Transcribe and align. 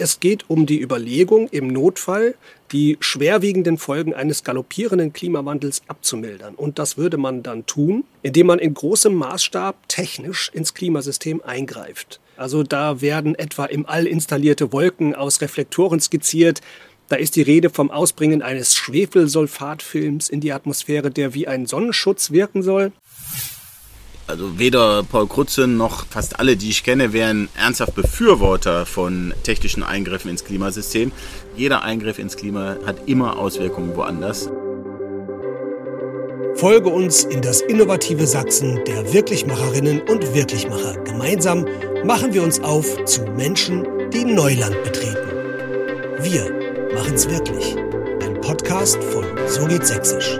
Es 0.00 0.18
geht 0.18 0.48
um 0.48 0.64
die 0.64 0.80
Überlegung, 0.80 1.46
im 1.48 1.68
Notfall 1.68 2.34
die 2.72 2.96
schwerwiegenden 3.00 3.76
Folgen 3.76 4.14
eines 4.14 4.44
galoppierenden 4.44 5.12
Klimawandels 5.12 5.82
abzumildern. 5.88 6.54
Und 6.54 6.78
das 6.78 6.96
würde 6.96 7.18
man 7.18 7.42
dann 7.42 7.66
tun, 7.66 8.04
indem 8.22 8.46
man 8.46 8.60
in 8.60 8.72
großem 8.72 9.14
Maßstab 9.14 9.76
technisch 9.88 10.50
ins 10.54 10.72
Klimasystem 10.72 11.42
eingreift. 11.42 12.18
Also 12.38 12.62
da 12.62 13.02
werden 13.02 13.34
etwa 13.34 13.66
im 13.66 13.84
All 13.84 14.06
installierte 14.06 14.72
Wolken 14.72 15.14
aus 15.14 15.42
Reflektoren 15.42 16.00
skizziert. 16.00 16.62
Da 17.10 17.16
ist 17.16 17.36
die 17.36 17.42
Rede 17.42 17.68
vom 17.68 17.90
Ausbringen 17.90 18.40
eines 18.40 18.74
Schwefelsulfatfilms 18.76 20.30
in 20.30 20.40
die 20.40 20.52
Atmosphäre, 20.52 21.10
der 21.10 21.34
wie 21.34 21.46
ein 21.46 21.66
Sonnenschutz 21.66 22.30
wirken 22.30 22.62
soll. 22.62 22.92
Also 24.26 24.58
weder 24.58 25.02
Paul 25.02 25.26
Krutzen 25.26 25.76
noch 25.76 26.06
fast 26.06 26.38
alle, 26.38 26.56
die 26.56 26.70
ich 26.70 26.84
kenne, 26.84 27.12
wären 27.12 27.48
ernsthaft 27.56 27.94
Befürworter 27.94 28.86
von 28.86 29.34
technischen 29.42 29.82
Eingriffen 29.82 30.30
ins 30.30 30.44
Klimasystem. 30.44 31.10
Jeder 31.56 31.82
Eingriff 31.82 32.18
ins 32.18 32.36
Klima 32.36 32.76
hat 32.86 33.08
immer 33.08 33.38
Auswirkungen 33.38 33.96
woanders. 33.96 34.48
Folge 36.54 36.90
uns 36.90 37.24
in 37.24 37.40
das 37.40 37.62
innovative 37.62 38.26
Sachsen 38.26 38.84
der 38.86 39.12
Wirklichmacherinnen 39.12 40.02
und 40.02 40.34
Wirklichmacher. 40.34 40.98
Gemeinsam 41.04 41.64
machen 42.04 42.34
wir 42.34 42.42
uns 42.42 42.60
auf 42.60 43.04
zu 43.04 43.22
Menschen, 43.22 43.86
die 44.10 44.24
Neuland 44.24 44.76
betreten. 44.84 45.30
Wir 46.20 46.52
machen's 46.94 47.28
wirklich. 47.30 47.76
Ein 48.22 48.38
Podcast 48.42 49.02
von 49.02 49.24
So 49.48 49.66
geht 49.66 49.86
Sächsisch. 49.86 50.38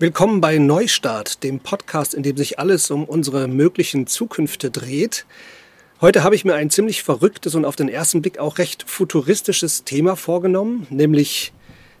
Willkommen 0.00 0.40
bei 0.40 0.58
Neustart, 0.58 1.42
dem 1.42 1.58
Podcast, 1.58 2.14
in 2.14 2.22
dem 2.22 2.36
sich 2.36 2.60
alles 2.60 2.88
um 2.92 3.02
unsere 3.02 3.48
möglichen 3.48 4.06
Zukünfte 4.06 4.70
dreht. 4.70 5.26
Heute 6.00 6.22
habe 6.22 6.36
ich 6.36 6.44
mir 6.44 6.54
ein 6.54 6.70
ziemlich 6.70 7.02
verrücktes 7.02 7.56
und 7.56 7.64
auf 7.64 7.74
den 7.74 7.88
ersten 7.88 8.22
Blick 8.22 8.38
auch 8.38 8.58
recht 8.58 8.84
futuristisches 8.86 9.82
Thema 9.82 10.14
vorgenommen, 10.14 10.86
nämlich 10.88 11.52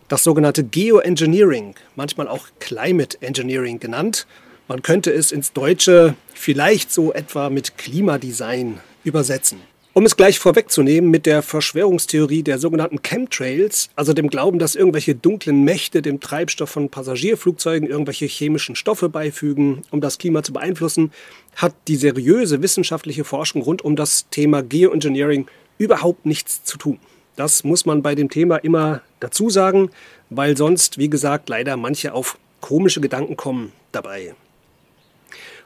das 0.06 0.22
sogenannte 0.22 0.62
Geoengineering, 0.62 1.74
manchmal 1.96 2.28
auch 2.28 2.46
Climate 2.60 3.18
Engineering 3.20 3.80
genannt. 3.80 4.28
Man 4.68 4.82
könnte 4.82 5.10
es 5.10 5.32
ins 5.32 5.52
Deutsche 5.52 6.14
vielleicht 6.32 6.92
so 6.92 7.12
etwa 7.12 7.50
mit 7.50 7.78
Klimadesign 7.78 8.78
übersetzen. 9.02 9.58
Um 9.98 10.06
es 10.06 10.14
gleich 10.14 10.38
vorwegzunehmen 10.38 11.10
mit 11.10 11.26
der 11.26 11.42
Verschwörungstheorie 11.42 12.44
der 12.44 12.60
sogenannten 12.60 13.02
Chemtrails, 13.02 13.90
also 13.96 14.12
dem 14.12 14.30
Glauben, 14.30 14.60
dass 14.60 14.76
irgendwelche 14.76 15.16
dunklen 15.16 15.64
Mächte 15.64 16.02
dem 16.02 16.20
Treibstoff 16.20 16.70
von 16.70 16.88
Passagierflugzeugen 16.88 17.88
irgendwelche 17.88 18.26
chemischen 18.26 18.76
Stoffe 18.76 19.08
beifügen, 19.08 19.82
um 19.90 20.00
das 20.00 20.18
Klima 20.18 20.44
zu 20.44 20.52
beeinflussen, 20.52 21.10
hat 21.56 21.74
die 21.88 21.96
seriöse 21.96 22.62
wissenschaftliche 22.62 23.24
Forschung 23.24 23.60
rund 23.60 23.82
um 23.82 23.96
das 23.96 24.28
Thema 24.30 24.62
Geoengineering 24.62 25.48
überhaupt 25.78 26.26
nichts 26.26 26.62
zu 26.62 26.78
tun. 26.78 27.00
Das 27.34 27.64
muss 27.64 27.84
man 27.84 28.00
bei 28.00 28.14
dem 28.14 28.30
Thema 28.30 28.58
immer 28.58 29.02
dazu 29.18 29.50
sagen, 29.50 29.90
weil 30.30 30.56
sonst, 30.56 30.98
wie 30.98 31.10
gesagt, 31.10 31.48
leider 31.48 31.76
manche 31.76 32.14
auf 32.14 32.38
komische 32.60 33.00
Gedanken 33.00 33.36
kommen 33.36 33.72
dabei. 33.90 34.36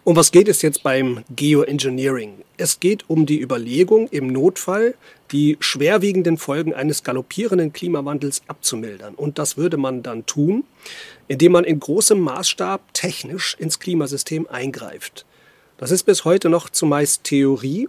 Um 0.04 0.16
was 0.16 0.32
geht 0.32 0.48
es 0.48 0.62
jetzt 0.62 0.82
beim 0.82 1.22
Geoengineering? 1.30 2.42
Es 2.56 2.80
geht 2.80 3.08
um 3.08 3.24
die 3.24 3.40
Überlegung, 3.40 4.08
im 4.08 4.26
Notfall 4.26 4.96
die 5.30 5.56
schwerwiegenden 5.60 6.38
Folgen 6.38 6.74
eines 6.74 7.04
galoppierenden 7.04 7.72
Klimawandels 7.72 8.42
abzumildern. 8.48 9.14
Und 9.14 9.38
das 9.38 9.56
würde 9.56 9.76
man 9.76 10.02
dann 10.02 10.26
tun, 10.26 10.64
indem 11.28 11.52
man 11.52 11.62
in 11.62 11.78
großem 11.78 12.18
Maßstab 12.18 12.92
technisch 12.94 13.56
ins 13.60 13.78
Klimasystem 13.78 14.48
eingreift. 14.48 15.24
Das 15.78 15.92
ist 15.92 16.02
bis 16.02 16.24
heute 16.24 16.48
noch 16.48 16.68
zumeist 16.68 17.22
Theorie, 17.22 17.88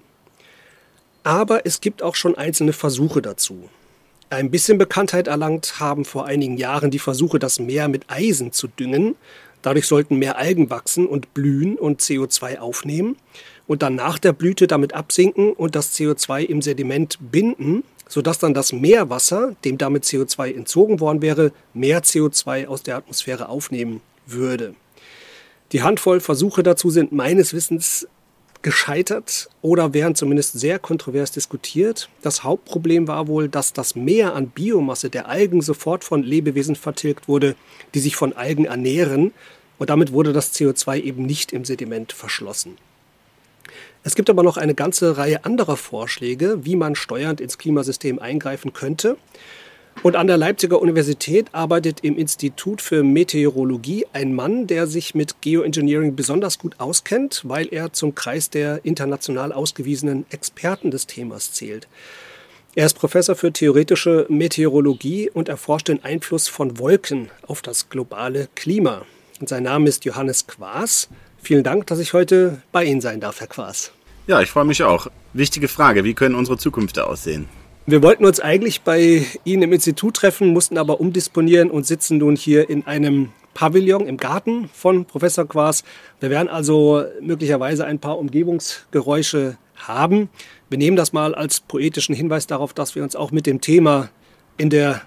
aber 1.24 1.66
es 1.66 1.82
gibt 1.82 2.04
auch 2.04 2.14
schon 2.14 2.38
einzelne 2.38 2.74
Versuche 2.74 3.24
dazu. 3.24 3.70
Ein 4.30 4.52
bisschen 4.52 4.78
Bekanntheit 4.78 5.28
erlangt 5.28 5.80
haben 5.80 6.06
vor 6.06 6.26
einigen 6.26 6.58
Jahren 6.58 6.92
die 6.92 7.00
Versuche, 7.00 7.40
das 7.40 7.60
Meer 7.60 7.88
mit 7.88 8.04
Eisen 8.12 8.52
zu 8.52 8.68
düngen. 8.68 9.16
Dadurch 9.64 9.88
sollten 9.88 10.18
mehr 10.18 10.38
Algen 10.38 10.70
wachsen 10.70 11.08
und 11.08 11.34
blühen 11.34 11.80
und 11.80 12.02
CO2 12.02 12.60
aufnehmen 12.60 13.16
und 13.66 13.82
dann 13.82 13.96
nach 13.96 14.20
der 14.20 14.34
Blüte 14.34 14.68
damit 14.68 14.94
absinken 14.94 15.54
und 15.54 15.76
das 15.76 15.98
CO2 15.98 16.44
im 16.44 16.62
Sediment 16.62 17.18
binden, 17.32 17.84
sodass 18.08 18.38
dann 18.38 18.54
das 18.54 18.74
Meerwasser, 18.74 19.56
dem 19.66 19.80
damit 19.80 20.04
CO2 20.04 20.54
entzogen 20.54 21.00
worden 21.00 21.22
wäre, 21.22 21.52
mehr 21.74 22.04
CO2 22.04 22.68
aus 22.68 22.84
der 22.84 22.98
Atmosphäre 22.98 23.50
aufnehmen 23.50 24.02
würde. 24.28 24.76
Die 25.72 25.82
Handvoll 25.82 26.20
Versuche 26.20 26.62
dazu 26.62 26.92
sind 26.92 27.14
meines 27.14 27.54
Wissens 27.54 28.08
gescheitert 28.64 29.50
oder 29.62 29.94
werden 29.94 30.16
zumindest 30.16 30.60
sehr 30.60 30.80
kontrovers 30.80 31.32
diskutiert. 31.32 32.10
Das 32.22 32.44
Hauptproblem 32.44 33.08
war 33.08 33.28
wohl, 33.28 33.50
dass 33.50 33.74
das 33.74 33.96
Meer 33.96 34.34
an 34.34 34.48
Biomasse 34.48 35.10
der 35.10 35.28
Algen 35.28 35.62
sofort 35.62 36.04
von 36.04 36.24
Lebewesen 36.24 36.76
vertilgt 36.76 37.28
wurde, 37.28 37.56
die 37.94 38.00
sich 38.00 38.16
von 38.16 38.34
Algen 38.34 38.66
ernähren 38.66 39.34
und 39.78 39.90
damit 39.90 40.14
wurde 40.14 40.34
das 40.34 40.54
CO2 40.54 41.02
eben 41.02 41.26
nicht 41.26 41.52
im 41.52 41.66
Sediment 41.66 42.14
verschlossen. 42.14 42.78
Es 44.04 44.16
gibt 44.16 44.30
aber 44.30 44.44
noch 44.44 44.58
eine 44.58 44.76
ganze 44.76 45.18
Reihe 45.18 45.46
anderer 45.46 45.78
Vorschläge, 45.78 46.60
wie 46.64 46.76
man 46.76 46.96
steuernd 46.96 47.40
ins 47.40 47.58
Klimasystem 47.58 48.20
eingreifen 48.20 48.74
könnte. 48.74 49.18
Und 50.02 50.16
an 50.18 50.28
der 50.28 50.38
Leipziger 50.38 50.82
Universität 50.82 51.48
arbeitet 51.54 52.00
im 52.02 52.18
Institut 52.18 52.82
für 52.82 53.04
Meteorologie 53.04 54.06
ein 54.12 54.34
Mann, 54.34 54.68
der 54.68 54.88
sich 54.88 55.16
mit 55.16 55.40
Geoengineering 55.42 56.16
besonders 56.16 56.60
gut 56.60 56.76
auskennt, 56.80 57.44
weil 57.46 57.68
er 57.72 57.94
zum 57.94 58.16
Kreis 58.16 58.50
der 58.50 58.84
international 58.84 59.54
ausgewiesenen 59.54 60.26
Experten 60.30 60.92
des 60.92 61.08
Themas 61.08 61.54
zählt. 61.54 61.88
Er 62.76 62.88
ist 62.88 62.96
Professor 62.96 63.36
für 63.36 63.54
theoretische 63.54 64.26
Meteorologie 64.30 65.30
und 65.30 65.48
erforscht 65.48 65.90
den 65.90 66.04
Einfluss 66.04 66.48
von 66.48 66.80
Wolken 66.80 67.30
auf 67.46 67.62
das 67.62 67.90
globale 67.90 68.50
Klima. 68.56 69.06
Und 69.40 69.48
sein 69.48 69.64
Name 69.64 69.88
ist 69.88 70.06
Johannes 70.06 70.48
Quaas. 70.48 71.08
Vielen 71.42 71.64
Dank, 71.64 71.88
dass 71.88 72.00
ich 72.00 72.14
heute 72.14 72.62
bei 72.72 72.84
Ihnen 72.84 73.00
sein 73.00 73.20
darf, 73.20 73.40
Herr 73.40 73.48
Quaas. 73.48 73.92
Ja, 74.26 74.42
ich 74.42 74.50
freue 74.50 74.66
mich 74.66 74.84
auch. 74.84 75.08
Wichtige 75.34 75.68
Frage, 75.68 76.04
wie 76.04 76.14
können 76.14 76.36
unsere 76.36 76.58
Zukünfte 76.58 77.06
aussehen? 77.06 77.48
Wir 77.86 78.02
wollten 78.02 78.24
uns 78.24 78.40
eigentlich 78.40 78.82
bei 78.82 79.26
Ihnen 79.44 79.64
im 79.64 79.74
Institut 79.74 80.16
treffen, 80.16 80.48
mussten 80.54 80.78
aber 80.78 81.02
umdisponieren 81.02 81.70
und 81.70 81.86
sitzen 81.86 82.18
nun 82.18 82.38
hier 82.38 82.70
in 82.70 82.88
einem 82.88 83.34
Pavillon 83.54 84.08
im 84.08 84.16
Garten 84.16 84.70
von 84.74 85.04
Professor 85.04 85.46
Quaas. 85.46 85.84
Wir 86.22 86.30
werden 86.30 86.48
also 86.48 87.04
möglicherweise 87.20 87.84
ein 87.86 88.00
paar 88.00 88.18
Umgebungsgeräusche 88.20 89.58
haben. 89.76 90.30
Wir 90.70 90.78
nehmen 90.78 90.96
das 90.96 91.12
mal 91.12 91.36
als 91.36 91.60
poetischen 91.60 92.16
Hinweis 92.16 92.48
darauf, 92.48 92.74
dass 92.74 92.96
wir 92.96 93.04
uns 93.04 93.18
auch 93.18 93.32
mit 93.32 93.46
dem 93.46 93.60
Thema 93.60 94.08
in 94.56 94.70
der 94.70 95.02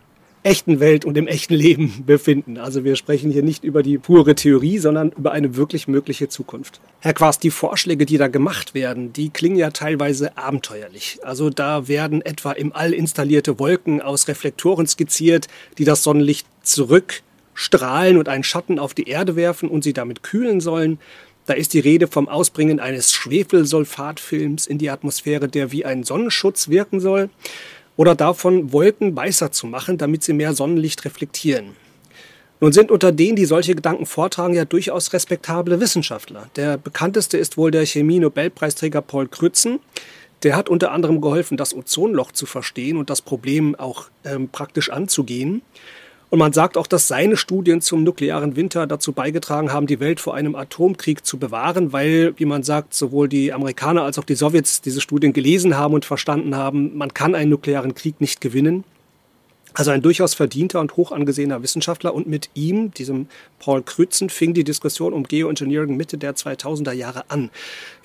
echten 0.47 0.79
Welt 0.79 1.05
und 1.05 1.19
im 1.19 1.27
echten 1.27 1.55
Leben 1.55 2.03
befinden. 2.07 2.57
Also 2.57 2.85
wir 2.85 2.97
sprechen 2.97 3.31
hier 3.31 3.43
nicht 3.43 3.65
über 3.65 3.83
die 3.83 3.99
pure 3.99 4.37
Theorie, 4.37 4.79
sondern 4.79 5.11
über 5.11 5.33
eine 5.33 5.57
wirklich 5.57 5.89
mögliche 5.89 6.29
Zukunft. 6.29 6.81
Herr 7.01 7.15
Quast, 7.15 7.43
die 7.43 7.51
Vorschläge, 7.51 8.07
die 8.07 8.17
da 8.17 8.29
gemacht 8.29 8.73
werden, 8.73 9.13
die 9.13 9.31
klingen 9.31 9.57
ja 9.57 9.71
teilweise 9.71 10.39
abenteuerlich. 10.39 11.19
Also 11.23 11.51
da 11.51 11.89
werden 11.89 12.23
etwa 12.23 12.53
im 12.53 12.73
All 12.73 12.95
installierte 12.95 13.59
Wolken 13.59 14.01
aus 14.01 14.29
Reflektoren 14.29 14.87
skizziert, 14.87 15.49
die 15.79 15.85
das 15.85 16.05
Sonnenlicht 16.05 16.47
zurückstrahlen 16.63 18.17
und 18.17 18.29
einen 18.29 18.45
Schatten 18.45 18.79
auf 18.79 18.95
die 18.95 19.09
Erde 19.09 19.35
werfen 19.35 19.69
und 19.69 19.83
sie 19.83 19.93
damit 19.93 20.23
kühlen 20.23 20.61
sollen. 20.61 20.99
Da 21.47 21.55
ist 21.55 21.75
die 21.75 21.81
Rede 21.81 22.09
vom 22.09 22.29
Ausbringen 22.29 22.81
eines 22.81 23.13
Schwefelsulfatfilms 23.13 24.67
in 24.67 24.79
die 24.79 24.91
Atmosphäre, 24.91 25.49
der 25.49 25.71
wie 25.71 25.85
ein 25.85 26.03
Sonnenschutz 26.03 26.69
wirken 26.69 26.99
soll 26.99 27.31
oder 27.97 28.15
davon, 28.15 28.73
Wolken 28.73 29.17
weißer 29.17 29.53
zu 29.53 29.67
machen, 29.67 29.99
damit 29.99 30.23
sie 30.23 30.33
mehr 30.33 30.55
Sonnenlicht 30.55 31.05
reflektieren. 31.05 31.77
Nun 32.61 32.73
sind 32.73 32.91
unter 32.91 33.13
denen, 33.13 33.37
die 33.37 33.45
solche 33.45 33.75
Gedanken 33.75 34.07
vortragen, 34.07 34.55
ja 34.55 34.65
durchaus 34.65 35.13
respektable 35.13 35.79
Wissenschaftler. 35.81 36.49
Der 36.57 36.79
bekannteste 36.79 37.37
ist 37.37 37.59
wohl 37.59 37.71
der 37.71 37.85
Chemie-Nobelpreisträger 37.85 39.03
Paul 39.03 39.29
Krützen. 39.29 39.81
Der 40.43 40.57
hat 40.57 40.69
unter 40.69 40.93
anderem 40.93 41.21
geholfen, 41.21 41.57
das 41.57 41.75
Ozonloch 41.75 42.33
zu 42.33 42.47
verstehen 42.47 42.97
und 42.97 43.11
das 43.11 43.21
Problem 43.21 43.75
auch 43.75 44.07
ähm, 44.25 44.49
praktisch 44.49 44.91
anzugehen. 44.91 45.63
Und 46.29 46.41
man 46.41 46.53
sagt 46.53 46.77
auch, 46.77 46.89
dass 46.89 47.07
seine 47.07 47.37
Studien 47.37 47.81
zum 47.81 48.03
nuklearen 48.03 48.57
Winter 48.57 48.87
dazu 48.87 49.13
beigetragen 49.13 49.73
haben, 49.73 49.87
die 49.87 50.01
Welt 50.01 50.19
vor 50.19 50.35
einem 50.35 50.57
Atomkrieg 50.57 51.25
zu 51.25 51.39
bewahren, 51.39 51.93
weil, 51.93 52.35
wie 52.37 52.47
man 52.47 52.65
sagt, 52.65 52.95
sowohl 52.95 53.29
die 53.29 53.53
Amerikaner 53.53 54.03
als 54.03 54.19
auch 54.19 54.25
die 54.25 54.35
Sowjets 54.35 54.81
diese 54.81 55.01
Studien 55.01 55.33
gelesen 55.33 55.77
haben 55.77 55.95
und 55.95 56.05
verstanden 56.05 56.57
haben, 56.57 56.97
man 56.97 57.15
kann 57.15 57.37
einen 57.37 57.51
nuklearen 57.51 57.95
Krieg 57.95 58.21
nicht 58.21 58.41
gewinnen. 58.41 58.83
Also 59.73 59.91
ein 59.91 60.01
durchaus 60.01 60.33
verdienter 60.33 60.81
und 60.81 60.97
hoch 60.97 61.13
angesehener 61.13 61.63
Wissenschaftler 61.63 62.15
und 62.15 62.27
mit 62.27 62.49
ihm, 62.55 62.93
diesem 62.93 63.29
Paul 63.59 63.83
Krützen, 63.83 64.31
fing 64.31 64.55
die 64.55 64.65
Diskussion 64.65 65.13
um 65.13 65.25
Geoengineering 65.25 65.99
Mitte 65.99 66.17
der 66.17 66.35
2000er 66.35 66.93
Jahre 66.93 67.31
an. 67.31 67.51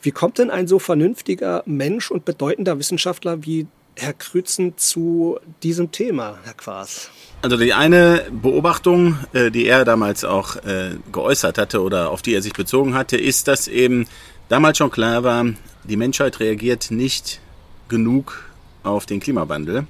Wie 0.02 0.12
kommt 0.12 0.38
denn 0.38 0.50
ein 0.52 0.68
so 0.68 0.80
vernünftiger 0.80 1.64
Mensch 1.66 2.12
und 2.12 2.26
bedeutender 2.26 2.78
Wissenschaftler 2.78 3.46
wie 3.46 3.68
Herr 4.02 4.14
Krützen 4.14 4.78
zu 4.78 5.40
diesem 5.62 5.92
Thema, 5.92 6.40
Herr 6.44 6.56
Quaas? 6.56 7.12
Also 7.44 7.56
die 7.56 7.74
eine 7.74 8.26
Beobachtung, 8.32 9.20
äh, 9.34 9.52
die 9.52 9.68
er 9.68 9.86
damals 9.86 10.26
auch 10.26 10.56
äh, 10.56 10.96
geäußert 11.12 11.60
hatte 11.60 11.84
oder 11.84 12.10
auf 12.10 12.24
die 12.24 12.34
er 12.34 12.42
sich 12.42 12.54
bezogen 12.54 12.96
hatte, 12.96 13.16
ist, 13.16 13.48
dass 13.48 13.68
eben 13.68 14.08
damals 14.50 14.80
schon 14.80 14.90
klar 14.90 15.24
war, 15.24 15.46
Die 15.84 15.98
Menschheit 15.98 16.40
reagiert 16.40 16.92
nicht 16.92 17.42
genug 17.90 18.44
auf 18.84 19.06
den 19.06 19.20
Klimawandel. 19.20 19.86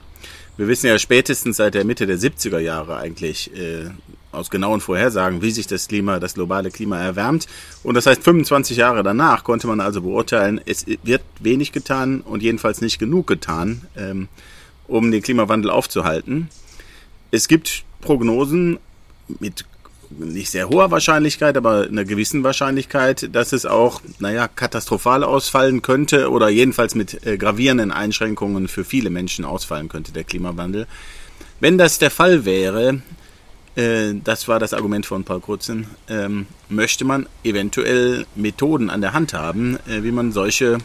Wir 0.57 0.67
wissen 0.67 0.87
ja 0.87 0.99
spätestens 0.99 1.57
seit 1.57 1.73
der 1.73 1.85
Mitte 1.85 2.05
der 2.05 2.17
70er 2.17 2.59
Jahre 2.59 2.97
eigentlich 2.97 3.53
äh, 3.55 3.91
aus 4.31 4.49
genauen 4.49 4.81
Vorhersagen, 4.81 5.41
wie 5.41 5.51
sich 5.51 5.67
das 5.67 5.87
Klima, 5.87 6.19
das 6.19 6.35
globale 6.35 6.71
Klima 6.71 6.99
erwärmt. 6.99 7.47
Und 7.83 7.95
das 7.95 8.05
heißt, 8.05 8.23
25 8.23 8.77
Jahre 8.77 9.03
danach 9.03 9.43
konnte 9.43 9.67
man 9.67 9.79
also 9.79 10.01
beurteilen, 10.01 10.61
es 10.65 10.85
wird 11.03 11.21
wenig 11.39 11.71
getan 11.71 12.21
und 12.21 12.41
jedenfalls 12.41 12.81
nicht 12.81 12.99
genug 12.99 13.27
getan, 13.27 13.81
ähm, 13.97 14.27
um 14.87 15.11
den 15.11 15.21
Klimawandel 15.21 15.71
aufzuhalten. 15.71 16.49
Es 17.31 17.47
gibt 17.47 17.83
Prognosen 18.01 18.79
mit 19.39 19.65
nicht 20.19 20.51
sehr 20.51 20.69
hoher 20.69 20.91
Wahrscheinlichkeit, 20.91 21.57
aber 21.57 21.87
einer 21.87 22.03
gewissen 22.03 22.43
Wahrscheinlichkeit, 22.43 23.33
dass 23.33 23.53
es 23.53 23.65
auch, 23.65 24.01
naja, 24.19 24.47
katastrophal 24.47 25.23
ausfallen 25.23 25.81
könnte 25.81 26.29
oder 26.29 26.49
jedenfalls 26.49 26.95
mit 26.95 27.25
äh, 27.25 27.37
gravierenden 27.37 27.91
Einschränkungen 27.91 28.67
für 28.67 28.83
viele 28.83 29.09
Menschen 29.09 29.45
ausfallen 29.45 29.89
könnte, 29.89 30.11
der 30.11 30.23
Klimawandel. 30.23 30.87
Wenn 31.59 31.77
das 31.77 31.99
der 31.99 32.11
Fall 32.11 32.45
wäre, 32.45 33.01
äh, 33.75 34.13
das 34.23 34.47
war 34.47 34.59
das 34.59 34.73
Argument 34.73 35.05
von 35.05 35.23
Paul 35.23 35.41
Krutzen, 35.41 35.87
ähm, 36.09 36.47
möchte 36.69 37.05
man 37.05 37.27
eventuell 37.43 38.25
Methoden 38.35 38.89
an 38.89 39.01
der 39.01 39.13
Hand 39.13 39.33
haben, 39.33 39.77
äh, 39.87 40.03
wie 40.03 40.11
man 40.11 40.31
solche 40.31 40.77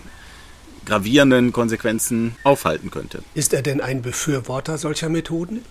gravierenden 0.84 1.52
Konsequenzen 1.52 2.36
aufhalten 2.44 2.90
könnte. 2.90 3.22
Ist 3.34 3.52
er 3.52 3.62
denn 3.62 3.80
ein 3.80 4.02
Befürworter 4.02 4.78
solcher 4.78 5.08
Methoden? 5.08 5.62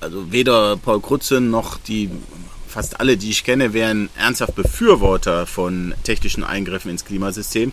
Also 0.00 0.32
weder 0.32 0.76
Paul 0.78 1.00
Krutzen 1.00 1.50
noch 1.50 1.78
die 1.78 2.10
fast 2.66 2.98
alle, 3.00 3.16
die 3.18 3.30
ich 3.30 3.44
kenne, 3.44 3.74
wären 3.74 4.08
ernsthaft 4.16 4.54
Befürworter 4.54 5.46
von 5.46 5.94
technischen 6.04 6.42
Eingriffen 6.42 6.90
ins 6.90 7.04
Klimasystem. 7.04 7.72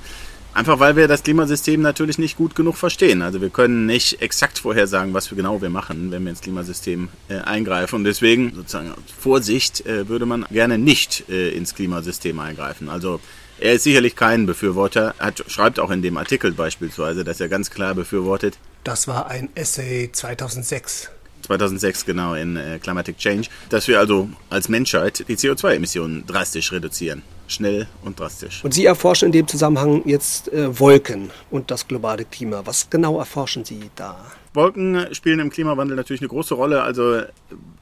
Einfach 0.60 0.82
weil 0.82 0.98
wir 0.98 1.08
das 1.08 1.24
Klimasystem 1.24 1.82
natürlich 1.82 2.18
nicht 2.18 2.36
gut 2.36 2.54
genug 2.54 2.76
verstehen. 2.76 3.22
Also 3.22 3.40
wir 3.40 3.50
können 3.50 3.86
nicht 3.86 4.22
exakt 4.22 4.60
vorhersagen, 4.60 5.14
was 5.14 5.32
wir 5.32 5.38
genau 5.38 5.62
wir 5.62 5.70
machen, 5.70 6.12
wenn 6.12 6.24
wir 6.24 6.32
ins 6.32 6.42
Klimasystem 6.42 7.08
äh, 7.30 7.38
eingreifen. 7.38 7.96
Und 7.96 8.04
deswegen 8.04 8.54
sozusagen 8.54 8.94
Vorsicht 9.18 9.86
äh, 9.86 10.10
würde 10.10 10.26
man 10.26 10.46
gerne 10.52 10.78
nicht 10.78 11.30
äh, 11.30 11.52
ins 11.52 11.76
Klimasystem 11.76 12.38
eingreifen. 12.40 12.90
Also 12.90 13.22
er 13.58 13.76
ist 13.76 13.84
sicherlich 13.84 14.18
kein 14.18 14.46
Befürworter. 14.46 15.16
Er 15.18 15.28
hat, 15.28 15.46
schreibt 15.48 15.80
auch 15.80 15.92
in 15.92 16.02
dem 16.02 16.18
Artikel 16.18 16.52
beispielsweise, 16.52 17.24
dass 17.24 17.40
er 17.40 17.48
ganz 17.48 17.70
klar 17.72 17.96
befürwortet. 17.96 18.58
Das 18.84 19.08
war 19.08 19.30
ein 19.30 19.48
Essay 19.56 20.10
2006. 20.12 21.10
2006 21.44 22.06
genau 22.06 22.34
in 22.34 22.58
äh, 22.58 22.80
Climatic 22.84 23.18
Change, 23.18 23.48
dass 23.70 23.88
wir 23.88 23.98
also 23.98 24.28
als 24.50 24.68
Menschheit 24.68 25.24
die 25.26 25.38
CO2-Emissionen 25.38 26.28
drastisch 26.28 26.74
reduzieren. 26.74 27.24
Schnell 27.50 27.88
und 28.04 28.20
drastisch. 28.20 28.64
Und 28.64 28.76
Sie 28.76 28.86
erforschen 28.86 29.28
in 29.28 29.32
dem 29.32 29.48
Zusammenhang 29.48 30.04
jetzt 30.06 30.54
äh, 30.54 30.80
Wolken 30.80 31.32
und 31.50 31.72
das 31.72 31.88
globale 31.88 32.24
Klima. 32.24 32.62
Was 32.66 32.90
genau 32.92 33.18
erforschen 33.18 33.66
Sie 33.66 33.90
da? 33.96 34.24
Wolken 34.54 35.08
spielen 35.14 35.40
im 35.40 35.50
Klimawandel 35.50 35.98
natürlich 35.98 36.22
eine 36.22 36.30
große 36.30 36.54
Rolle. 36.54 36.84
Also 36.84 37.24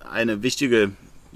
eine 0.10 0.42
wichtige 0.42 0.92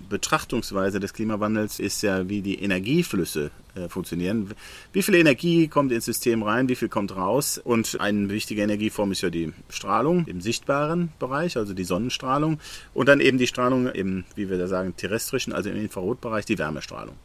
Betrachtungsweise 0.08 1.02
des 1.02 1.14
Klimawandels 1.14 1.80
ist 1.80 2.04
ja, 2.04 2.30
wie 2.30 2.42
die 2.42 2.62
Energieflüsse 2.62 3.52
äh, 3.76 3.90
funktionieren. 3.90 4.52
Wie 4.94 5.02
viel 5.02 5.16
Energie 5.16 5.68
kommt 5.68 5.92
ins 5.92 6.06
System 6.06 6.42
rein, 6.44 6.70
wie 6.70 6.76
viel 6.76 6.90
kommt 6.90 7.16
raus? 7.16 7.60
Und 7.62 8.00
eine 8.00 8.30
wichtige 8.30 8.62
Energieform 8.62 9.12
ist 9.12 9.22
ja 9.22 9.30
die 9.30 9.52
Strahlung 9.70 10.26
im 10.28 10.40
sichtbaren 10.40 11.12
Bereich, 11.20 11.58
also 11.58 11.74
die 11.74 11.84
Sonnenstrahlung. 11.84 12.60
Und 12.94 13.10
dann 13.10 13.20
eben 13.20 13.38
die 13.38 13.48
Strahlung 13.48 13.88
im, 13.88 14.24
wie 14.36 14.50
wir 14.50 14.58
da 14.58 14.68
sagen, 14.68 14.96
terrestrischen, 14.96 15.52
also 15.52 15.70
im 15.70 15.76
Infrarotbereich, 15.76 16.46
die 16.46 16.58
Wärmestrahlung 16.58 17.16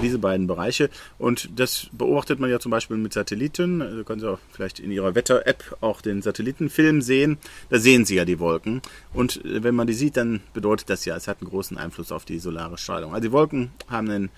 diese 0.00 0.18
beiden 0.18 0.46
Bereiche. 0.46 0.90
Und 1.18 1.50
das 1.56 1.88
beobachtet 1.92 2.40
man 2.40 2.50
ja 2.50 2.58
zum 2.58 2.70
Beispiel 2.70 2.96
mit 2.96 3.12
Satelliten. 3.12 3.82
Also 3.82 4.04
können 4.04 4.20
Sie 4.20 4.30
auch 4.30 4.38
vielleicht 4.50 4.80
in 4.80 4.90
Ihrer 4.90 5.14
Wetter-App 5.14 5.76
auch 5.80 6.00
den 6.00 6.22
Satellitenfilm 6.22 7.02
sehen. 7.02 7.38
Da 7.70 7.78
sehen 7.78 8.04
Sie 8.04 8.16
ja 8.16 8.24
die 8.24 8.38
Wolken. 8.38 8.82
Und 9.12 9.44
äh, 9.44 9.62
wenn 9.62 9.74
man 9.74 9.86
die 9.86 9.94
sieht, 9.94 10.16
dann 10.16 10.40
bedeutet 10.54 10.90
das 10.90 11.04
ja, 11.04 11.16
es 11.16 11.28
hat 11.28 11.40
einen 11.40 11.50
großen 11.50 11.76
Einfluss 11.76 12.12
auf 12.12 12.24
die 12.24 12.38
solare 12.38 12.78
Strahlung. 12.78 13.14
Also 13.14 13.28
die 13.28 13.32
Wolken 13.32 13.70
haben 13.88 14.10
einen 14.10 14.30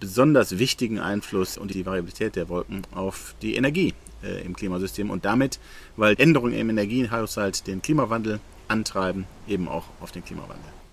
besonders 0.00 0.58
wichtigen 0.58 0.98
Einfluss 0.98 1.58
und 1.58 1.74
die 1.74 1.86
Variabilität 1.86 2.36
der 2.36 2.48
Wolken 2.48 2.82
auf 2.94 3.34
die 3.42 3.56
Energie 3.56 3.94
äh, 4.22 4.44
im 4.44 4.54
Klimasystem 4.54 5.10
und 5.10 5.24
damit, 5.24 5.58
weil 5.96 6.14
Änderungen 6.18 6.54
im 6.54 6.70
Energiehaushalt 6.70 7.66
den 7.66 7.82
Klimawandel 7.82 8.40
antreiben, 8.68 9.26
eben 9.48 9.68
auch 9.68 9.84
auf 10.00 10.12
den 10.12 10.24
Klimawandel. 10.24 10.83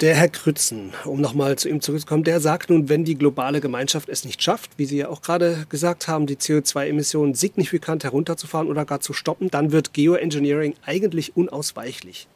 Der 0.00 0.14
Herr 0.14 0.28
Krützen, 0.28 0.92
um 1.06 1.20
nochmal 1.20 1.58
zu 1.58 1.68
ihm 1.68 1.80
zurückzukommen, 1.80 2.22
der 2.22 2.38
sagt 2.38 2.70
nun, 2.70 2.88
wenn 2.88 3.04
die 3.04 3.16
globale 3.16 3.60
Gemeinschaft 3.60 4.08
es 4.08 4.24
nicht 4.24 4.40
schafft, 4.40 4.70
wie 4.76 4.84
Sie 4.84 4.98
ja 4.98 5.08
auch 5.08 5.22
gerade 5.22 5.66
gesagt 5.70 6.06
haben, 6.06 6.28
die 6.28 6.36
CO2-Emissionen 6.36 7.34
signifikant 7.34 8.04
herunterzufahren 8.04 8.68
oder 8.68 8.84
gar 8.84 9.00
zu 9.00 9.12
stoppen, 9.12 9.50
dann 9.50 9.72
wird 9.72 9.94
Geoengineering 9.94 10.74
eigentlich 10.86 11.36
unausweichlich. 11.36 12.28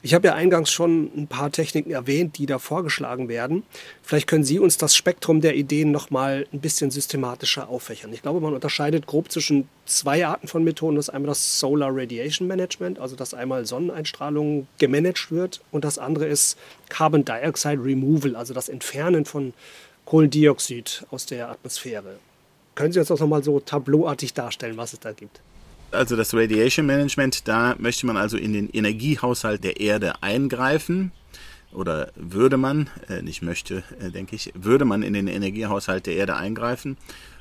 Ich 0.00 0.14
habe 0.14 0.28
ja 0.28 0.34
eingangs 0.34 0.70
schon 0.70 1.10
ein 1.16 1.26
paar 1.26 1.50
Techniken 1.50 1.90
erwähnt, 1.90 2.38
die 2.38 2.46
da 2.46 2.60
vorgeschlagen 2.60 3.28
werden. 3.28 3.64
Vielleicht 4.00 4.28
können 4.28 4.44
Sie 4.44 4.60
uns 4.60 4.76
das 4.76 4.94
Spektrum 4.94 5.40
der 5.40 5.56
Ideen 5.56 5.90
noch 5.90 6.10
mal 6.10 6.46
ein 6.52 6.60
bisschen 6.60 6.92
systematischer 6.92 7.68
auffächern. 7.68 8.12
Ich 8.12 8.22
glaube, 8.22 8.40
man 8.40 8.54
unterscheidet 8.54 9.08
grob 9.08 9.32
zwischen 9.32 9.68
zwei 9.86 10.24
Arten 10.24 10.46
von 10.46 10.62
Methoden. 10.62 10.94
Das 10.94 11.08
ist 11.08 11.14
einmal 11.14 11.30
das 11.30 11.58
Solar 11.58 11.90
Radiation 11.92 12.46
Management, 12.46 13.00
also 13.00 13.16
dass 13.16 13.34
einmal 13.34 13.66
Sonneneinstrahlung 13.66 14.68
gemanagt 14.78 15.32
wird 15.32 15.62
und 15.72 15.84
das 15.84 15.98
andere 15.98 16.26
ist 16.26 16.56
Carbon 16.88 17.24
Dioxide 17.24 17.82
Removal, 17.82 18.36
also 18.36 18.54
das 18.54 18.68
Entfernen 18.68 19.24
von 19.24 19.52
Kohlendioxid 20.04 21.06
aus 21.10 21.26
der 21.26 21.50
Atmosphäre. 21.50 22.20
Können 22.76 22.92
Sie 22.92 23.00
uns 23.00 23.08
das 23.08 23.18
noch 23.18 23.26
mal 23.26 23.42
so 23.42 23.58
tableauartig 23.58 24.32
darstellen, 24.32 24.76
was 24.76 24.92
es 24.92 25.00
da 25.00 25.10
gibt? 25.10 25.40
Also 25.90 26.16
das 26.16 26.34
Radiation 26.34 26.86
Management, 26.86 27.48
da 27.48 27.74
möchte 27.78 28.06
man 28.06 28.16
also 28.16 28.36
in 28.36 28.52
den 28.52 28.68
Energiehaushalt 28.70 29.64
der 29.64 29.80
Erde 29.80 30.22
eingreifen. 30.22 31.12
Oder 31.72 32.12
würde 32.16 32.56
man, 32.56 32.88
äh, 33.08 33.22
nicht 33.22 33.42
möchte, 33.42 33.82
äh, 34.00 34.10
denke 34.10 34.36
ich, 34.36 34.52
würde 34.54 34.84
man 34.84 35.02
in 35.02 35.12
den 35.12 35.28
Energiehaushalt 35.28 36.06
der 36.06 36.16
Erde 36.16 36.36
eingreifen 36.36 36.96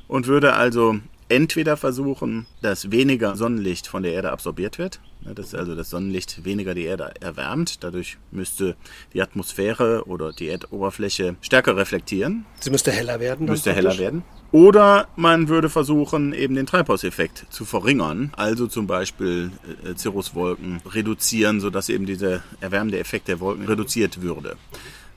und 0.07 0.27
würde 0.27 0.53
also 0.53 0.99
entweder 1.29 1.77
versuchen, 1.77 2.45
dass 2.61 2.91
weniger 2.91 3.35
Sonnenlicht 3.35 3.87
von 3.87 4.03
der 4.03 4.13
Erde 4.13 4.31
absorbiert 4.31 4.77
wird, 4.77 4.99
dass 5.21 5.53
also 5.53 5.75
das 5.75 5.89
Sonnenlicht 5.89 6.45
weniger 6.45 6.73
die 6.73 6.85
Erde 6.85 7.13
erwärmt. 7.19 7.83
Dadurch 7.83 8.17
müsste 8.31 8.75
die 9.13 9.21
Atmosphäre 9.21 10.05
oder 10.05 10.31
die 10.31 10.49
Erdoberfläche 10.49 11.35
stärker 11.41 11.75
reflektieren. 11.75 12.45
Sie 12.59 12.69
müsste 12.69 12.91
heller 12.91 13.19
werden. 13.19 13.47
Müsste 13.47 13.73
heller 13.73 13.97
werden. 13.97 14.23
Oder 14.51 15.09
man 15.17 15.49
würde 15.49 15.69
versuchen, 15.69 16.31
eben 16.31 16.55
den 16.55 16.65
Treibhauseffekt 16.65 17.47
zu 17.49 17.65
verringern, 17.65 18.31
also 18.37 18.67
zum 18.67 18.87
Beispiel 18.87 19.51
äh, 19.83 19.97
Cirruswolken 19.97 20.81
reduzieren, 20.85 21.59
sodass 21.59 21.89
eben 21.89 22.05
dieser 22.05 22.43
erwärmende 22.61 22.97
Effekt 22.97 23.27
der 23.27 23.41
Wolken 23.41 23.65
reduziert 23.65 24.21
würde. 24.21 24.55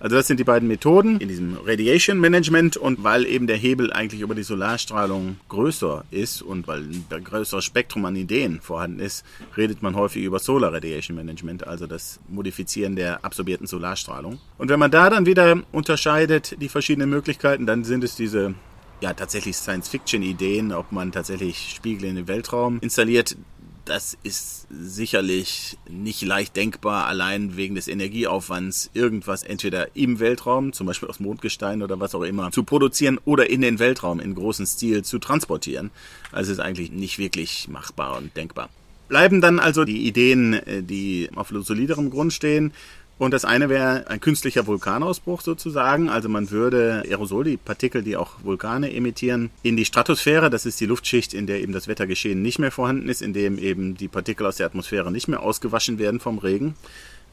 Also 0.01 0.17
das 0.17 0.27
sind 0.27 0.41
die 0.41 0.45
beiden 0.45 0.67
Methoden 0.67 1.21
in 1.21 1.29
diesem 1.29 1.59
Radiation 1.63 2.19
Management 2.19 2.79
und 2.79 3.05
weil 3.05 3.27
eben 3.27 3.47
der 3.47 3.59
Hebel 3.59 3.93
eigentlich 3.93 4.23
über 4.23 4.35
die 4.35 4.43
Solarstrahlung 4.43 5.37
größer 5.51 6.05
ist 6.11 6.41
und 6.41 6.67
weil 6.67 6.81
ein 6.81 7.25
größeres 7.25 7.67
Spektrum 7.67 8.07
an 8.07 8.17
Ideen 8.17 8.63
vorhanden 8.63 8.99
ist, 8.99 9.27
redet 9.59 9.83
man 9.83 9.95
häufig 9.95 10.25
über 10.25 10.39
Solar 10.39 10.73
Radiation 10.73 11.15
Management, 11.17 11.67
also 11.67 11.87
das 11.87 12.19
Modifizieren 12.29 12.97
der 12.97 13.27
absorbierten 13.27 13.67
Solarstrahlung. 13.67 14.41
Und 14.57 14.71
wenn 14.71 14.79
man 14.79 14.91
da 14.91 15.11
dann 15.11 15.27
wieder 15.27 15.61
unterscheidet 15.71 16.57
die 16.63 16.71
verschiedenen 16.71 17.11
Möglichkeiten, 17.11 17.67
dann 17.67 17.85
sind 17.85 18.03
es 18.03 18.17
diese 18.17 18.55
ja 19.03 19.13
tatsächlich 19.13 19.57
Science-Fiction-Ideen, 19.57 20.73
ob 20.73 20.93
man 20.93 21.13
tatsächlich 21.13 21.75
Spiegel 21.77 22.09
in 22.09 22.17
den 22.17 22.29
Weltraum 22.29 22.79
installiert 22.81 23.37
das 23.85 24.17
ist 24.23 24.67
sicherlich 24.71 25.77
nicht 25.89 26.23
leicht 26.23 26.57
denkbar, 26.57 27.07
allein 27.07 27.57
wegen 27.57 27.75
des 27.75 27.89
Energieaufwands 27.89 28.91
irgendwas 28.95 29.43
entweder 29.43 29.95
im 29.97 30.21
Weltraum, 30.21 30.73
zum 30.73 30.87
Beispiel 30.87 31.09
aus 31.09 31.21
Mondgestein 31.21 31.83
oder 31.83 31.99
was 32.01 32.15
auch 32.15 32.23
immer, 32.23 32.53
zu 32.53 32.65
produzieren 32.65 33.19
oder 33.25 33.51
in 33.51 33.61
den 33.63 33.79
Weltraum 33.79 34.21
in 34.21 34.35
großem 34.35 34.67
Stil 34.67 35.03
zu 35.03 35.19
transportieren. 35.19 35.91
Also 36.33 36.53
ist 36.53 36.61
eigentlich 36.61 36.91
nicht 36.91 37.19
wirklich 37.19 37.69
machbar 37.69 38.17
und 38.17 38.37
denkbar. 38.37 38.71
Bleiben 39.09 39.41
dann 39.41 39.59
also 39.59 39.85
die 39.85 40.07
Ideen, 40.07 40.55
äh, 40.55 40.83
die 40.85 41.29
auf 41.35 41.49
soliderem 41.49 42.11
Grund 42.11 42.33
stehen, 42.33 42.73
und 43.21 43.35
das 43.35 43.45
eine 43.45 43.69
wäre 43.69 44.09
ein 44.09 44.19
künstlicher 44.19 44.67
Vulkanausbruch 44.67 45.43
sozusagen. 45.43 46.09
Also 46.09 46.31
man 46.31 46.51
würde 46.51 47.03
Aerosol, 47.07 47.45
die 47.45 47.59
Partikel, 47.59 48.03
die 48.03 48.17
auch 48.17 48.43
Vulkane 48.45 48.95
emittieren, 48.95 49.51
in 49.63 49.77
die 49.77 49.85
Stratosphäre, 49.85 50.49
das 50.49 50.65
ist 50.65 50.81
die 50.81 50.87
Luftschicht, 50.87 51.35
in 51.35 51.47
der 51.47 51.61
eben 51.61 51.75
das 51.75 51.87
Wettergeschehen 51.87 52.41
nicht 52.41 52.59
mehr 52.59 52.71
vorhanden 52.71 53.11
ist, 53.11 53.21
in 53.21 53.35
dem 53.35 53.59
eben 53.59 53.95
die 53.95 54.09
Partikel 54.09 54.47
aus 54.47 54.57
der 54.57 54.65
Atmosphäre 54.65 55.13
nicht 55.13 55.29
mehr 55.29 55.43
ausgewaschen 55.43 55.99
werden 55.99 56.19
vom 56.19 56.39
Regen 56.39 56.77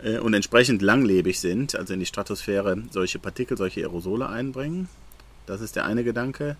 äh, 0.03 0.17
und 0.19 0.33
entsprechend 0.33 0.81
langlebig 0.81 1.39
sind, 1.39 1.73
also 1.73 1.93
in 1.93 2.01
die 2.01 2.05
Stratosphäre 2.05 2.83
solche 2.91 3.19
Partikel, 3.19 3.55
solche 3.55 3.79
Aerosole 3.79 4.27
einbringen. 4.27 4.89
Das 5.47 5.61
ist 5.61 5.75
der 5.75 5.85
eine 5.85 6.03
Gedanke. 6.03 6.57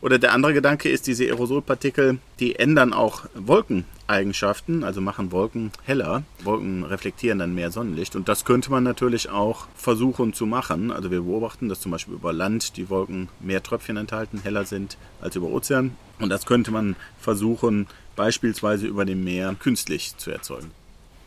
Oder 0.00 0.18
der 0.18 0.32
andere 0.32 0.52
Gedanke 0.52 0.90
ist, 0.90 1.06
diese 1.06 1.24
Aerosolpartikel, 1.24 2.18
die 2.38 2.56
ändern 2.56 2.92
auch 2.92 3.24
Wolkeneigenschaften, 3.34 4.84
also 4.84 5.00
machen 5.00 5.32
Wolken 5.32 5.70
heller. 5.84 6.24
Wolken 6.42 6.84
reflektieren 6.84 7.38
dann 7.38 7.54
mehr 7.54 7.70
Sonnenlicht. 7.70 8.14
Und 8.14 8.28
das 8.28 8.44
könnte 8.44 8.70
man 8.70 8.84
natürlich 8.84 9.30
auch 9.30 9.66
versuchen 9.74 10.34
zu 10.34 10.44
machen. 10.44 10.90
Also 10.90 11.10
wir 11.10 11.22
beobachten, 11.22 11.70
dass 11.70 11.80
zum 11.80 11.92
Beispiel 11.92 12.14
über 12.14 12.34
Land 12.34 12.76
die 12.76 12.90
Wolken 12.90 13.30
mehr 13.40 13.62
Tröpfchen 13.62 13.96
enthalten, 13.96 14.40
heller 14.42 14.66
sind 14.66 14.98
als 15.22 15.36
über 15.36 15.46
Ozean. 15.46 15.96
Und 16.18 16.28
das 16.28 16.44
könnte 16.44 16.70
man 16.70 16.96
versuchen, 17.18 17.86
beispielsweise 18.14 18.86
über 18.86 19.06
dem 19.06 19.24
Meer 19.24 19.56
künstlich 19.58 20.16
zu 20.18 20.30
erzeugen. 20.30 20.70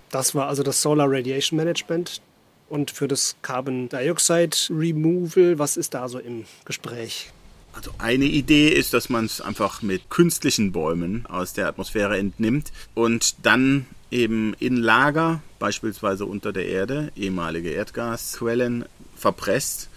Das 0.10 0.36
war 0.36 0.48
also 0.48 0.62
das 0.62 0.82
Solar 0.82 1.10
Radiation 1.10 1.58
Management. 1.58 2.22
Und 2.69 2.91
für 2.91 3.07
das 3.07 3.36
Carbon 3.41 3.89
Dioxide 3.89 4.55
Removal, 4.69 5.57
was 5.57 5.77
ist 5.77 5.93
da 5.93 6.09
so 6.09 6.19
im 6.19 6.45
Gespräch? 6.65 7.31
Also 7.74 7.91
eine 8.00 8.25
Idee 8.25 8.69
ist, 8.69 8.93
dass 8.93 9.09
man 9.09 9.25
es 9.25 9.39
einfach 9.39 9.81
mit 9.81 10.09
künstlichen 10.09 10.71
Bäumen 10.71 11.25
aus 11.27 11.53
der 11.53 11.67
Atmosphäre 11.67 12.17
entnimmt 12.17 12.71
und 12.95 13.36
dann 13.45 13.86
eben 14.09 14.55
in 14.59 14.77
Lager, 14.77 15.41
beispielsweise 15.59 16.25
unter 16.25 16.51
der 16.51 16.65
Erde, 16.67 17.12
ehemalige 17.15 17.69
Erdgasquellen 17.69 18.86
verpresst, 19.15 19.89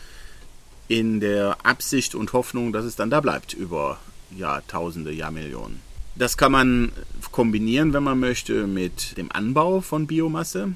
in 0.88 1.20
der 1.20 1.56
Absicht 1.64 2.14
und 2.14 2.32
Hoffnung, 2.32 2.72
dass 2.72 2.84
es 2.84 2.96
dann 2.96 3.10
da 3.10 3.20
bleibt 3.20 3.54
über 3.54 3.98
Jahrtausende, 4.36 5.12
Jahrmillionen. 5.12 5.80
Das 6.16 6.36
kann 6.36 6.52
man 6.52 6.92
kombinieren, 7.30 7.92
wenn 7.92 8.02
man 8.02 8.18
möchte, 8.18 8.66
mit 8.66 9.16
dem 9.16 9.30
Anbau 9.32 9.80
von 9.80 10.06
Biomasse. 10.06 10.74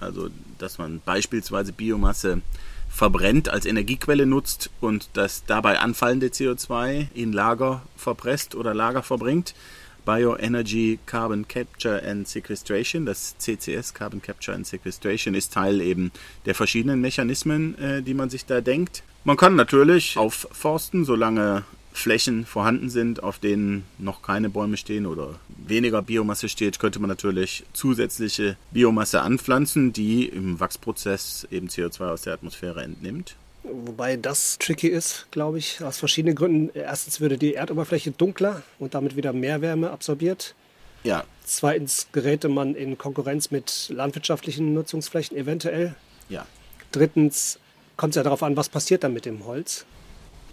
Also, 0.00 0.28
dass 0.58 0.78
man 0.78 1.00
beispielsweise 1.04 1.72
Biomasse 1.72 2.42
verbrennt, 2.88 3.48
als 3.48 3.66
Energiequelle 3.66 4.26
nutzt 4.26 4.70
und 4.80 5.10
das 5.14 5.44
dabei 5.46 5.78
anfallende 5.78 6.28
CO2 6.28 7.08
in 7.14 7.32
Lager 7.32 7.82
verpresst 7.96 8.54
oder 8.54 8.74
Lager 8.74 9.02
verbringt. 9.02 9.54
Bioenergy 10.06 11.00
Carbon 11.04 11.48
Capture 11.48 12.00
and 12.08 12.28
Sequestration, 12.28 13.06
das 13.06 13.36
CCS 13.38 13.92
Carbon 13.92 14.22
Capture 14.22 14.54
and 14.54 14.64
Sequestration, 14.64 15.34
ist 15.34 15.52
Teil 15.52 15.80
eben 15.80 16.12
der 16.46 16.54
verschiedenen 16.54 17.00
Mechanismen, 17.00 17.76
äh, 17.78 18.02
die 18.02 18.14
man 18.14 18.30
sich 18.30 18.46
da 18.46 18.60
denkt. 18.60 19.02
Man 19.24 19.36
kann 19.36 19.56
natürlich 19.56 20.16
aufforsten, 20.16 21.04
solange 21.04 21.64
Flächen 21.92 22.46
vorhanden 22.46 22.88
sind, 22.88 23.22
auf 23.22 23.40
denen 23.40 23.84
noch 23.98 24.22
keine 24.22 24.48
Bäume 24.48 24.76
stehen 24.76 25.06
oder 25.06 25.40
weniger 25.68 26.02
Biomasse 26.02 26.48
steht, 26.48 26.78
könnte 26.78 26.98
man 26.98 27.08
natürlich 27.08 27.64
zusätzliche 27.72 28.56
Biomasse 28.70 29.20
anpflanzen, 29.22 29.92
die 29.92 30.26
im 30.26 30.60
Wachsprozess 30.60 31.46
eben 31.50 31.68
CO2 31.68 32.08
aus 32.08 32.22
der 32.22 32.34
Atmosphäre 32.34 32.82
entnimmt. 32.82 33.36
Wobei 33.62 34.16
das 34.16 34.58
tricky 34.58 34.88
ist, 34.88 35.26
glaube 35.30 35.58
ich, 35.58 35.82
aus 35.82 35.98
verschiedenen 35.98 36.36
Gründen. 36.36 36.70
Erstens 36.74 37.20
würde 37.20 37.36
die 37.36 37.54
Erdoberfläche 37.54 38.12
dunkler 38.12 38.62
und 38.78 38.94
damit 38.94 39.16
wieder 39.16 39.32
mehr 39.32 39.60
Wärme 39.60 39.90
absorbiert. 39.90 40.54
Ja. 41.02 41.24
Zweitens 41.44 42.08
geräte 42.12 42.48
man 42.48 42.74
in 42.74 42.96
Konkurrenz 42.98 43.50
mit 43.50 43.88
landwirtschaftlichen 43.90 44.72
Nutzungsflächen 44.72 45.36
eventuell. 45.36 45.94
Ja. 46.28 46.46
Drittens 46.92 47.58
kommt 47.96 48.12
es 48.12 48.16
ja 48.16 48.22
darauf 48.22 48.42
an, 48.42 48.56
was 48.56 48.68
passiert 48.68 49.04
dann 49.04 49.12
mit 49.12 49.24
dem 49.24 49.44
Holz. 49.46 49.84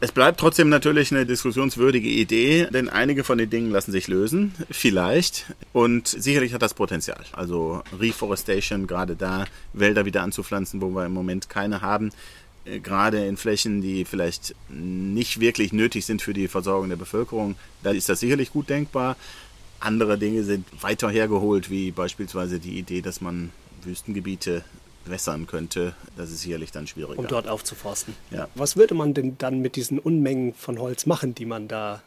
Es 0.04 0.12
bleibt 0.12 0.38
trotzdem 0.38 0.68
natürlich 0.68 1.14
eine 1.14 1.26
diskussionswürdige 1.26 2.10
Idee, 2.10 2.68
denn 2.70 2.90
einige 2.90 3.24
von 3.24 3.38
den 3.38 3.50
Dingen 3.50 3.72
lassen 3.72 3.94
sich 3.94 4.10
lösen, 4.10 4.54
vielleicht. 4.70 5.46
Und 5.72 6.10
sicherlich 6.10 6.54
hat 6.54 6.62
das 6.62 6.74
Potenzial. 6.74 7.24
Also 7.32 7.84
Reforestation, 7.98 8.86
gerade 8.86 9.16
da 9.16 9.46
Wälder 9.72 10.04
wieder 10.04 10.22
anzupflanzen, 10.22 10.82
wo 10.82 10.90
wir 10.90 11.06
im 11.06 11.14
Moment 11.14 11.48
keine 11.48 11.80
haben. 11.80 12.12
Äh, 12.66 12.82
gerade 12.82 13.26
in 13.26 13.38
Flächen, 13.38 13.82
die 13.82 14.04
vielleicht 14.04 14.56
nicht 14.68 15.40
wirklich 15.40 15.72
nötig 15.72 16.06
sind 16.06 16.22
für 16.22 16.34
die 16.34 16.50
Versorgung 16.50 16.90
der 16.90 16.98
Bevölkerung, 16.98 17.56
da 17.82 17.92
ist 17.92 18.10
das 18.10 18.20
sicherlich 18.20 18.52
gut 18.52 18.70
denkbar. 18.70 19.16
Andere 19.80 20.18
Dinge 20.18 20.44
sind 20.44 20.66
weiter 20.82 21.10
hergeholt, 21.10 21.70
wie 21.70 21.92
beispielsweise 21.92 22.60
die 22.60 22.78
Idee, 22.78 23.00
dass 23.00 23.22
man 23.22 23.52
Wüstengebiete 23.86 24.66
wässern 25.06 25.48
könnte, 25.48 25.94
das 26.16 26.32
ist 26.32 26.42
sicherlich 26.42 26.72
dann 26.72 26.88
schwieriger. 26.88 27.20
Um 27.20 27.28
dort 27.28 27.48
aufzuforsten. 27.48 28.16
Ja. 28.32 28.48
Was 28.56 28.76
würde 28.78 28.96
man 28.96 29.14
denn 29.14 29.38
dann 29.38 29.60
mit 29.60 29.76
diesen 29.76 30.00
Unmengen 30.00 30.54
von 30.54 30.80
Holz 30.80 31.06
machen, 31.06 31.36
die 31.36 31.46
man 31.46 31.68
da 31.68 32.02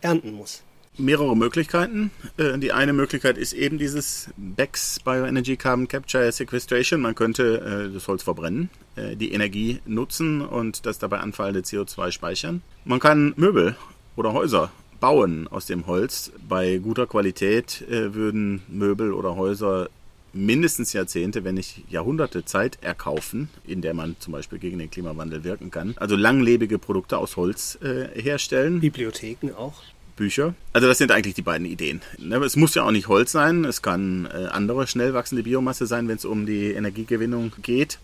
ernten 0.00 0.32
muss? 0.32 0.62
Mehrere 0.96 1.36
Möglichkeiten. 1.36 2.12
Äh, 2.36 2.56
die 2.58 2.72
eine 2.72 2.92
Möglichkeit 2.92 3.36
ist 3.36 3.52
eben 3.52 3.78
dieses 3.78 4.30
BECS, 4.36 5.00
Bioenergy 5.04 5.56
Carbon 5.56 5.88
Capture 5.88 6.30
Sequestration. 6.30 7.00
Man 7.00 7.16
könnte 7.16 7.88
äh, 7.88 7.92
das 7.92 8.06
Holz 8.06 8.22
verbrennen, 8.22 8.70
äh, 8.94 9.16
die 9.16 9.32
Energie 9.32 9.80
nutzen 9.86 10.40
und 10.40 10.86
das 10.86 11.00
dabei 11.00 11.18
anfallende 11.18 11.60
CO2 11.60 12.12
speichern. 12.12 12.62
Man 12.84 13.00
kann 13.00 13.34
Möbel 13.36 13.76
oder 14.14 14.32
Häuser 14.34 14.70
bauen 15.00 15.48
aus 15.48 15.66
dem 15.66 15.88
Holz. 15.88 16.30
Bei 16.48 16.78
guter 16.78 17.06
Qualität 17.06 17.84
würden 17.88 18.62
Möbel 18.68 19.12
oder 19.12 19.36
Häuser 19.36 19.90
mindestens 20.34 20.92
Jahrzehnte, 20.92 21.44
wenn 21.44 21.54
nicht 21.54 21.84
Jahrhunderte 21.88 22.44
Zeit 22.44 22.78
erkaufen, 22.82 23.48
in 23.66 23.80
der 23.80 23.94
man 23.94 24.16
zum 24.18 24.32
Beispiel 24.32 24.58
gegen 24.58 24.78
den 24.78 24.90
Klimawandel 24.90 25.44
wirken 25.44 25.70
kann. 25.70 25.94
Also 25.96 26.16
langlebige 26.16 26.78
Produkte 26.78 27.18
aus 27.18 27.36
Holz 27.36 27.78
äh, 27.82 28.20
herstellen. 28.20 28.80
Bibliotheken 28.80 29.52
auch. 29.56 29.82
Bücher. 30.16 30.54
Also 30.72 30.86
das 30.86 30.98
sind 30.98 31.10
eigentlich 31.10 31.34
die 31.34 31.42
beiden 31.42 31.66
Ideen. 31.66 32.00
Ne, 32.18 32.36
es 32.36 32.56
muss 32.56 32.74
ja 32.74 32.84
auch 32.84 32.92
nicht 32.92 33.08
Holz 33.08 33.32
sein, 33.32 33.64
es 33.64 33.82
kann 33.82 34.26
äh, 34.26 34.46
andere 34.46 34.86
schnell 34.86 35.12
wachsende 35.12 35.42
Biomasse 35.42 35.86
sein, 35.86 36.06
wenn 36.08 36.16
es 36.16 36.24
um 36.24 36.46
die 36.46 36.72
Energiegewinnung 36.72 37.52
geht. 37.62 37.98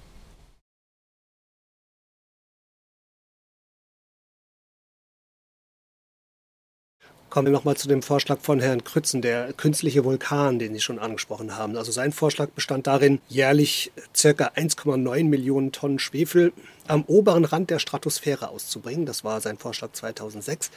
Kommen 7.31 7.47
wir 7.47 7.53
nochmal 7.53 7.77
zu 7.77 7.87
dem 7.87 8.03
Vorschlag 8.03 8.41
von 8.41 8.59
Herrn 8.59 8.83
Krützen, 8.83 9.23
der 9.23 9.53
künstliche 9.53 10.05
Vulkan, 10.05 10.59
den 10.59 10.75
Sie 10.75 10.81
schon 10.81 10.99
angesprochen 10.99 11.57
haben. 11.57 11.77
Also 11.77 11.93
sein 11.93 12.11
Vorschlag 12.11 12.49
bestand 12.49 12.89
darin, 12.89 13.21
jährlich 13.29 13.93
ca. 14.21 14.29
1,9 14.29 15.25
Millionen 15.27 15.71
Tonnen 15.71 16.01
Schwefel 16.01 16.53
am 16.89 17.05
oberen 17.05 17.45
Rand 17.45 17.71
der 17.71 17.79
Stratosphäre 17.79 18.49
auszubringen. 18.49 19.07
Das 19.07 19.23
war 19.23 19.41
sein 19.41 19.59
Vorschlag 19.59 19.93
2006. 19.93 20.73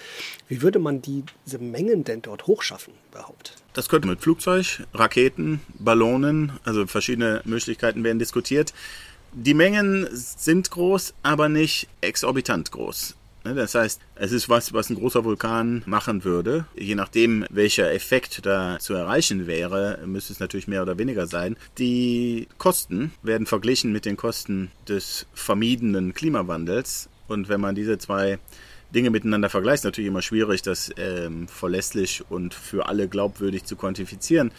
Wie 0.48 0.62
würde 0.62 0.78
man 0.78 1.02
diese 1.02 1.58
Mengen 1.58 2.04
denn 2.04 2.22
dort 2.22 2.46
hochschaffen 2.46 2.94
überhaupt? 3.12 3.56
Das 3.74 3.90
könnte 3.90 4.08
mit 4.08 4.22
Flugzeug, 4.22 4.84
Raketen, 4.94 5.60
Ballonen, 5.80 6.52
also 6.66 6.86
verschiedene 6.86 7.42
Möglichkeiten 7.46 8.04
werden 8.04 8.20
diskutiert. 8.20 8.76
Die 9.32 9.56
Mengen 9.56 10.08
sind 10.12 10.70
groß, 10.70 11.16
aber 11.24 11.50
nicht 11.50 11.88
exorbitant 12.02 12.70
groß. 12.70 13.16
Ne, 13.46 13.54
das 13.56 13.76
heißt, 13.76 14.00
es 14.16 14.32
ist 14.32 14.48
was, 14.48 14.72
was 14.74 14.90
ein 14.90 14.96
großer 14.96 15.26
Vulkan 15.26 15.84
machen 15.86 16.24
würde. 16.24 16.66
Je 16.76 16.96
nachdem, 16.96 17.46
welcher 17.50 17.92
Effekt 17.92 18.46
da 18.46 18.80
zu 18.80 18.94
erreichen 18.94 19.48
wäre, 19.48 20.00
müsste 20.06 20.32
es 20.32 20.40
natürlich 20.40 20.70
mehr 20.70 20.82
oder 20.82 20.98
weniger 20.98 21.28
sein. 21.28 21.58
Die 21.78 22.48
Kosten 22.58 23.12
werden 23.22 23.46
verglichen 23.46 23.92
mit 23.92 24.06
den 24.06 24.16
Kosten 24.16 24.72
des 24.88 25.26
vermiedenen 25.34 26.14
Klimawandels. 26.14 27.10
Und 27.28 27.50
wenn 27.50 27.60
man 27.60 27.76
diese 27.76 27.98
zwei 27.98 28.40
Dinge 28.96 29.10
miteinander 29.10 29.50
vergleicht, 29.50 29.80
ist 29.80 29.86
natürlich 29.86 30.08
immer 30.08 30.22
schwierig, 30.22 30.62
das 30.62 30.92
ähm, 30.96 31.50
verlässlich 31.50 32.24
und 32.30 32.54
für 32.54 32.88
alle 32.88 33.10
glaubwürdig 33.10 33.66
zu 33.66 33.76
quantifizieren. 33.76 34.52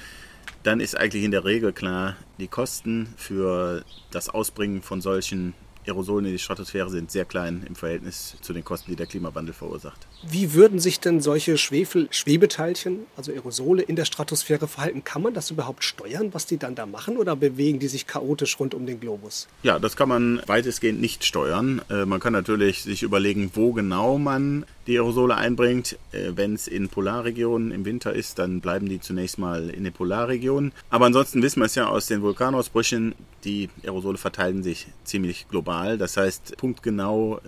Dann 0.63 0.81
ist 0.81 0.95
eigentlich 0.95 1.25
in 1.25 1.31
der 1.31 1.47
Regel 1.47 1.73
klar, 1.73 2.17
die 2.39 2.49
Kosten 2.49 3.09
für 3.17 3.83
das 4.11 4.29
Ausbringen 4.29 4.83
von 4.83 5.01
solchen 5.01 5.55
Aerosolen 5.87 6.27
in 6.27 6.33
die 6.33 6.39
Stratosphäre 6.39 6.91
sind 6.91 7.11
sehr 7.11 7.25
klein 7.25 7.65
im 7.69 7.75
Verhältnis 7.75 8.37
zu 8.41 8.53
den 8.53 8.65
Kosten, 8.65 8.91
die 8.91 8.97
der 8.97 9.07
Klimawandel 9.07 9.55
verursacht. 9.55 10.07
Wie 10.27 10.55
würden 10.55 10.79
sich 10.79 11.01
denn 11.01 11.21
solche 11.21 11.59
Schwefel-Schwebeteilchen, 11.59 13.01
also 13.17 13.33
Aerosole, 13.33 13.83
in 13.83 13.97
der 13.97 14.05
Stratosphäre 14.05 14.67
verhalten? 14.69 15.05
Kann 15.05 15.23
man 15.23 15.35
das 15.35 15.51
überhaupt 15.51 15.85
steuern, 15.85 16.33
was 16.33 16.47
die 16.47 16.57
dann 16.57 16.75
da 16.75 16.87
machen, 16.87 17.17
oder 17.17 17.37
bewegen 17.37 17.79
die 17.79 17.89
sich 17.89 18.07
chaotisch 18.07 18.59
rund 18.59 18.75
um 18.75 18.87
den 18.87 19.01
Globus? 19.01 19.49
Ja, 19.63 19.79
das 19.79 19.97
kann 19.97 20.09
man 20.09 20.43
weitestgehend 20.47 21.01
nicht 21.01 21.25
steuern. 21.25 21.83
Äh, 21.91 22.07
man 22.07 22.21
kann 22.21 22.33
natürlich 22.33 22.83
sich 22.83 23.03
überlegen, 23.03 23.51
wo 23.55 23.73
genau 23.73 24.19
man 24.19 24.65
die 24.87 24.97
Aerosole 24.97 25.37
einbringt. 25.37 25.99
Äh, 26.13 26.33
Wenn 26.35 26.55
es 26.55 26.67
in 26.67 26.89
Polarregionen 26.89 27.71
im 27.71 27.85
Winter 27.85 28.13
ist, 28.13 28.39
dann 28.39 28.61
bleiben 28.61 28.89
die 28.89 29.01
zunächst 29.01 29.39
mal 29.39 29.71
in 29.71 29.85
den 29.85 29.93
Polarregionen. 29.93 30.73
Aber 30.89 31.07
ansonsten 31.07 31.43
wissen 31.43 31.61
wir 31.61 31.67
es 31.67 31.75
ja 31.75 31.89
aus 31.89 32.07
den 32.07 32.23
Vulkanausbrüchen, 32.23 33.15
die 33.45 33.69
Aerosole 33.83 34.17
verteilen 34.17 34.63
sich 34.63 34.87
ziemlich 35.05 35.47
global. 35.49 35.74
Das 35.99 36.17
heißt, 36.17 36.57
punktgenau 36.57 37.41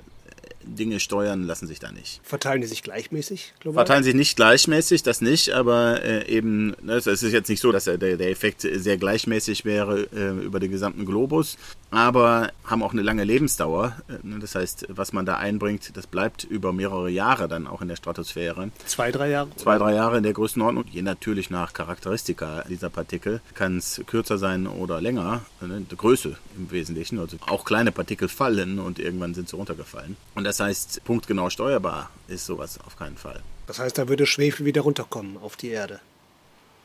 Dinge 0.67 1.01
steuern 1.01 1.45
lassen 1.45 1.67
sich 1.67 1.79
da 1.79 1.93
nicht. 1.93 2.21
Verteilen 2.25 2.61
die 2.61 2.67
sich 2.67 2.83
gleichmäßig 2.83 3.55
global? 3.61 3.87
Verteilen 3.87 4.05
sich 4.05 4.15
nicht 4.15 4.37
gleichmäßig, 4.37 5.03
das 5.03 5.21
nicht, 5.21 5.51
aber 5.51 6.03
äh, 6.03 6.29
eben, 6.29 6.75
ne, 6.83 6.95
es 6.95 7.07
ist 7.07 7.23
jetzt 7.23 7.49
nicht 7.49 7.61
so, 7.61 7.73
dass 7.73 7.85
der, 7.85 7.99
der 7.99 8.31
Effekt 8.31 8.63
sehr 8.63 8.97
gleichmäßig 8.97 9.65
wäre 9.65 10.09
äh, 10.15 10.45
über 10.45 10.61
den 10.61 10.71
gesamten 10.71 11.07
Globus, 11.07 11.57
aber 11.91 12.51
haben 12.65 12.83
auch 12.83 12.93
eine 12.93 13.03
lange 13.03 13.23
Lebensdauer. 13.23 13.97
Äh, 14.09 14.27
ne, 14.27 14.39
das 14.41 14.57
heißt, 14.57 14.87
was 14.89 15.13
man 15.13 15.25
da 15.25 15.37
einbringt, 15.37 15.97
das 15.97 16.07
bleibt 16.07 16.43
über 16.43 16.73
mehrere 16.73 17.09
Jahre 17.09 17.47
dann 17.47 17.67
auch 17.69 17.81
in 17.81 17.89
der 17.89 17.97
Stratosphäre. 17.97 18.71
Zwei, 18.87 19.13
drei 19.13 19.31
Jahre? 19.31 19.49
Zwei, 19.57 19.79
drei 19.79 19.95
Jahre 19.95 20.17
in 20.17 20.25
der 20.25 20.33
Größenordnung. 20.33 20.85
Je 20.91 21.03
natürlich 21.03 21.49
nach 21.49 21.73
Charakteristika 21.73 22.65
dieser 22.69 22.91
Partikel 22.91 23.41
kann 23.55 23.79
es 23.79 24.03
kürzer 24.07 24.39
sein 24.39 24.67
oder 24.67 25.01
länger. 25.01 25.43
Ne, 25.61 25.87
die 25.89 25.97
Größe 25.97 26.37
im 26.57 26.71
Wesentlichen. 26.73 27.21
Also 27.21 27.37
auch 27.47 27.65
kleine 27.65 27.93
Partikel 27.93 28.29
fallen 28.29 28.81
und 28.81 28.99
irgendwann 28.99 29.35
sind 29.35 29.49
sie 29.49 29.57
runtergefallen. 29.57 30.17
Und 30.35 30.43
das 30.43 30.57
Das 30.57 30.69
heißt, 30.69 31.05
punktgenau 31.05 31.51
steuerbar 31.51 32.09
ist 32.29 32.47
sowas 32.47 32.79
auf 32.87 32.97
keinen 32.97 33.19
Fall. 33.19 33.43
Das 33.67 33.79
heißt, 33.79 33.99
da 33.99 34.09
würde 34.09 34.25
Schwefel 34.25 34.65
wieder 34.65 34.81
runterkommen 34.81 35.37
auf 35.37 35.57
die 35.57 35.69
Erde. 35.69 36.01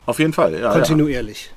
Auf 0.05 0.19
jeden 0.19 0.33
Fall, 0.33 0.59
ja. 0.59 0.73
Kontinuierlich. 0.73 1.51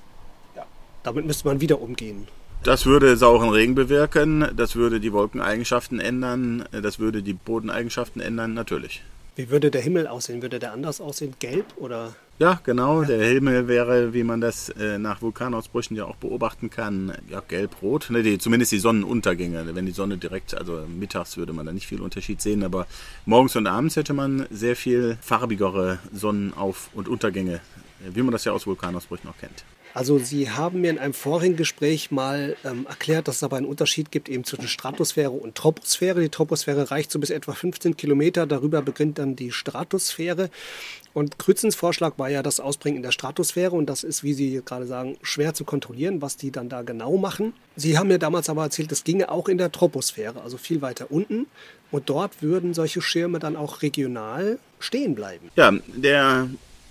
Ja. 0.55 0.65
Damit 1.03 1.27
müsste 1.27 1.49
man 1.49 1.61
wieder 1.61 1.81
umgehen. 1.81 2.29
Das 2.65 2.87
würde 2.87 3.19
sauren 3.19 3.51
Regen 3.51 3.75
bewirken, 3.75 4.49
das 4.57 4.75
würde 4.75 4.99
die 4.99 5.13
Wolkeneigenschaften 5.13 6.01
ändern, 6.01 6.65
das 6.73 6.99
würde 6.99 7.23
die 7.23 7.35
Bodeneigenschaften 7.35 8.23
ändern, 8.23 8.55
natürlich. 8.55 9.03
Wie 9.37 9.51
würde 9.51 9.71
der 9.71 9.83
Himmel 9.83 10.07
aussehen? 10.07 10.41
Würde 10.41 10.59
der 10.59 10.73
anders 10.73 10.99
aussehen? 10.99 11.35
Gelb 11.41 11.67
oder? 11.77 12.15
Ja, 12.39 12.61
genau. 12.65 13.03
Ja. 13.03 13.09
Der 13.09 13.27
Himmel 13.27 13.69
wäre, 13.69 14.15
wie 14.15 14.25
man 14.25 14.41
das 14.41 14.71
äh, 14.71 14.99
nach 14.99 15.21
Vulkanausbrüchen 15.21 15.95
ja 15.95 16.07
auch 16.07 16.17
beobachten 16.17 16.71
kann, 16.71 17.13
ja, 17.29 17.43
gelb-rot. 17.47 18.09
Ne, 18.09 18.23
die, 18.23 18.39
zumindest 18.39 18.73
die 18.73 18.79
Sonnenuntergänge. 18.79 19.75
Wenn 19.75 19.85
die 19.85 19.93
Sonne 19.93 20.17
direkt, 20.17 20.55
also 20.55 20.87
mittags 20.89 21.37
würde 21.37 21.53
man 21.53 21.67
da 21.67 21.73
nicht 21.73 21.87
viel 21.87 22.01
Unterschied 22.01 22.41
sehen, 22.41 22.65
aber 22.65 22.87
morgens 23.27 23.57
und 23.57 23.67
abends 23.67 23.97
hätte 23.97 24.15
man 24.15 24.47
sehr 24.51 24.75
viel 24.75 25.19
farbigere 25.21 25.99
Sonnenauf- 26.15 26.89
und 26.95 27.09
Untergänge, 27.09 27.61
wie 28.01 28.23
man 28.23 28.33
das 28.33 28.47
ja 28.47 28.53
aus 28.53 28.67
Vulkanausbrüchen 28.67 29.29
auch 29.29 29.37
kennt. 29.39 29.65
Also 29.95 30.19
Sie 30.19 30.51
haben 30.51 30.81
mir 30.81 30.91
in 30.91 30.99
einem 30.99 31.15
vorigen 31.15 31.55
Gespräch 31.55 32.11
mal 32.11 32.57
ähm, 32.65 32.85
erklärt, 32.89 33.29
dass 33.29 33.37
es 33.37 33.43
aber 33.45 33.59
einen 33.59 33.67
Unterschied 33.67 34.11
gibt 34.11 34.29
eben 34.29 34.43
zwischen 34.43 34.67
Stratosphäre 34.67 35.31
und 35.31 35.55
Troposphäre. 35.55 36.21
Die 36.21 36.31
Troposphäre 36.31 36.91
reicht 36.91 37.13
so 37.13 37.21
bis 37.21 37.31
etwa 37.31 37.53
15 37.53 37.97
Kilometer, 37.97 38.45
darüber 38.45 38.83
beginnt 38.83 39.21
dann 39.21 39.37
die 39.37 39.53
Stratosphäre. 39.53 40.51
Und 41.13 41.39
Krützens 41.39 41.77
Vorschlag 41.77 42.15
war 42.19 42.29
ja 42.29 42.43
das 42.43 42.59
Ausbringen 42.59 42.97
in 42.97 43.03
der 43.05 43.13
Stratosphäre 43.13 43.77
und 43.77 43.87
das 43.87 44.03
ist, 44.03 44.25
wie 44.25 44.35
Sie 44.35 44.61
gerade 44.65 44.89
sagen, 44.89 45.17
schwer 45.23 45.55
zu 45.55 45.65
kontrollieren, 45.65 46.21
was 46.21 46.37
die 46.37 46.51
dann 46.51 46.69
da 46.69 46.83
genau 46.83 47.17
machen. 47.17 47.53
Sie 47.77 47.97
haben 47.97 48.09
mir 48.09 48.19
damals 48.19 48.49
aber 48.49 48.65
erzählt, 48.65 48.91
das 48.91 49.05
ginge 49.05 49.31
auch 49.31 49.49
in 49.49 49.59
der 49.59 49.71
Troposphäre, 49.71 50.43
also 50.43 50.57
viel 50.57 50.83
weiter 50.83 51.13
unten. 51.13 51.47
Und 51.93 52.11
dort 52.11 52.43
würden 52.43 52.75
solche 52.75 53.01
Schirme 53.01 53.39
dann 53.39 53.55
auch 53.55 53.83
regional 53.83 54.59
stehen 54.81 55.15
bleiben. 55.15 55.51
Ja, 55.55 55.73
der 55.87 56.49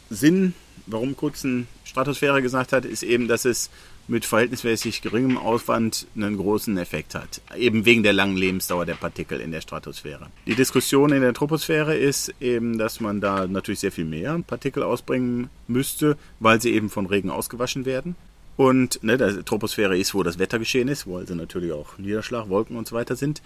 Sinn 0.09 0.53
warum 0.85 1.15
Kutzen 1.15 1.67
Stratosphäre 1.83 2.41
gesagt 2.41 2.73
hat, 2.73 2.85
ist 2.85 3.03
eben, 3.03 3.27
dass 3.27 3.45
es 3.45 3.69
mit 4.07 4.25
verhältnismäßig 4.25 5.01
geringem 5.01 5.37
Aufwand 5.37 6.07
einen 6.15 6.37
großen 6.37 6.77
Effekt 6.77 7.15
hat. 7.15 7.41
Eben 7.55 7.85
wegen 7.85 8.03
der 8.03 8.13
langen 8.13 8.35
Lebensdauer 8.35 8.85
der 8.85 8.95
Partikel 8.95 9.39
in 9.39 9.51
der 9.51 9.61
Stratosphäre. 9.61 10.27
Die 10.45 10.55
Diskussion 10.55 11.13
in 11.13 11.21
der 11.21 11.33
Troposphäre 11.33 11.95
ist 11.95 12.33
eben, 12.41 12.77
dass 12.77 12.99
man 12.99 13.21
da 13.21 13.47
natürlich 13.47 13.79
sehr 13.79 13.91
viel 13.91 14.05
mehr 14.05 14.39
Partikel 14.45 14.83
ausbringen 14.83 15.49
müsste, 15.67 16.17
weil 16.39 16.61
sie 16.61 16.73
eben 16.73 16.89
von 16.89 17.05
Regen 17.05 17.29
ausgewaschen 17.29 17.85
werden. 17.85 18.15
Und 18.57 19.03
ne, 19.03 19.17
der 19.17 19.43
Troposphäre 19.45 19.97
ist, 19.97 20.13
wo 20.13 20.21
das 20.21 20.37
Wetter 20.37 20.59
geschehen 20.59 20.87
ist, 20.87 21.07
wo 21.07 21.17
also 21.17 21.33
natürlich 21.33 21.71
auch 21.71 21.97
Niederschlag, 21.97 22.49
Wolken 22.49 22.75
und 22.75 22.87
so 22.87 22.95
weiter 22.95 23.15
sind. 23.15 23.41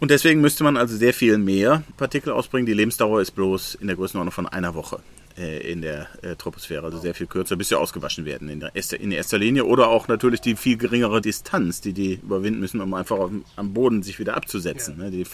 Und 0.00 0.10
deswegen 0.10 0.40
müsste 0.40 0.64
man 0.64 0.76
also 0.76 0.96
sehr 0.96 1.12
viel 1.12 1.38
mehr 1.38 1.82
Partikel 1.96 2.32
ausbringen. 2.32 2.66
Die 2.66 2.72
Lebensdauer 2.72 3.20
ist 3.20 3.32
bloß 3.32 3.76
in 3.76 3.88
der 3.88 3.96
Größenordnung 3.96 4.32
von 4.32 4.46
einer 4.46 4.74
Woche. 4.74 5.00
Äh, 5.38 5.70
in 5.70 5.82
der 5.82 6.08
äh, 6.22 6.34
Troposphäre, 6.34 6.84
also 6.84 6.98
sehr 6.98 7.14
viel 7.14 7.28
kürzer, 7.28 7.54
bis 7.54 7.68
sie 7.68 7.78
ausgewaschen 7.78 8.24
werden 8.24 8.48
in, 8.48 8.58
der 8.58 8.74
erster, 8.74 8.98
in 8.98 9.12
erster 9.12 9.38
Linie. 9.38 9.66
Oder 9.66 9.88
auch 9.88 10.08
natürlich 10.08 10.40
die 10.40 10.56
viel 10.56 10.76
geringere 10.76 11.20
Distanz, 11.20 11.80
die 11.80 11.92
die 11.92 12.14
überwinden 12.14 12.58
müssen, 12.58 12.80
um 12.80 12.92
einfach 12.92 13.18
auf, 13.18 13.30
am 13.54 13.72
Boden 13.72 14.02
sich 14.02 14.18
wieder 14.18 14.36
abzusetzen. 14.36 14.96
Ja. 14.98 15.04
Ne? 15.04 15.10
Die 15.12 15.24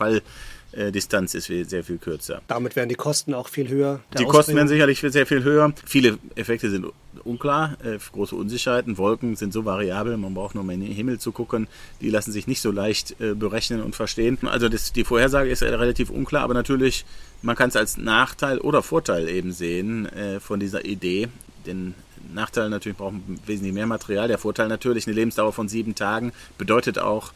Falldistanz 0.75 1.35
ist 1.35 1.47
sehr 1.47 1.85
viel 1.85 1.99
kürzer. 1.99 2.43
Damit 2.49 2.77
wären 2.77 2.89
die 2.89 2.95
Kosten 2.95 3.35
auch 3.35 3.49
viel 3.49 3.69
höher. 3.69 4.01
Die 4.19 4.25
Kosten 4.25 4.57
wären 4.57 4.69
sicherlich 4.69 5.01
sehr 5.01 5.27
viel 5.27 5.43
höher. 5.43 5.73
Viele 5.85 6.19
Effekte 6.35 6.71
sind 6.71 6.87
unklar, 7.25 7.77
äh, 7.85 7.99
große 8.13 8.35
Unsicherheiten. 8.35 8.99
Wolken 8.99 9.37
sind 9.37 9.53
so 9.53 9.65
variabel, 9.65 10.17
man 10.17 10.35
braucht 10.35 10.55
nur 10.55 10.65
mal 10.65 10.73
in 10.73 10.81
den 10.81 10.93
Himmel 10.93 11.19
zu 11.19 11.33
gucken. 11.33 11.69
Die 12.01 12.11
lassen 12.11 12.33
sich 12.33 12.47
nicht 12.47 12.61
so 12.61 12.71
leicht 12.71 13.21
äh, 13.21 13.35
berechnen 13.35 13.83
und 13.83 13.95
verstehen. 13.95 14.39
Also 14.43 14.69
das, 14.69 14.93
die 14.93 15.05
Vorhersage 15.05 15.51
ist 15.51 15.63
relativ 15.63 16.11
unklar, 16.11 16.43
aber 16.43 16.55
natürlich, 16.55 17.05
man 17.43 17.57
kann 17.57 17.69
es 17.69 17.77
als 17.77 17.97
Nachteil 17.97 18.59
oder 18.59 18.83
Vorteil 18.83 19.29
eben 19.29 19.53
sehen 19.53 20.07
äh, 20.07 20.41
von 20.41 20.61
dieser 20.61 20.85
Idee. 20.85 21.29
Den 21.67 21.95
Nachteil 22.33 22.69
natürlich 22.69 22.99
brauchen 22.99 23.41
wesentlich 23.47 23.75
mehr 23.75 23.87
Material. 23.87 24.29
Der 24.29 24.39
Vorteil 24.39 24.69
natürlich, 24.69 25.07
eine 25.07 25.15
Lebensdauer 25.15 25.53
von 25.53 25.69
sieben 25.69 25.95
Tagen 25.95 26.33
bedeutet 26.59 26.99
auch 26.99 27.33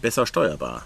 besser 0.00 0.26
steuerbar 0.26 0.84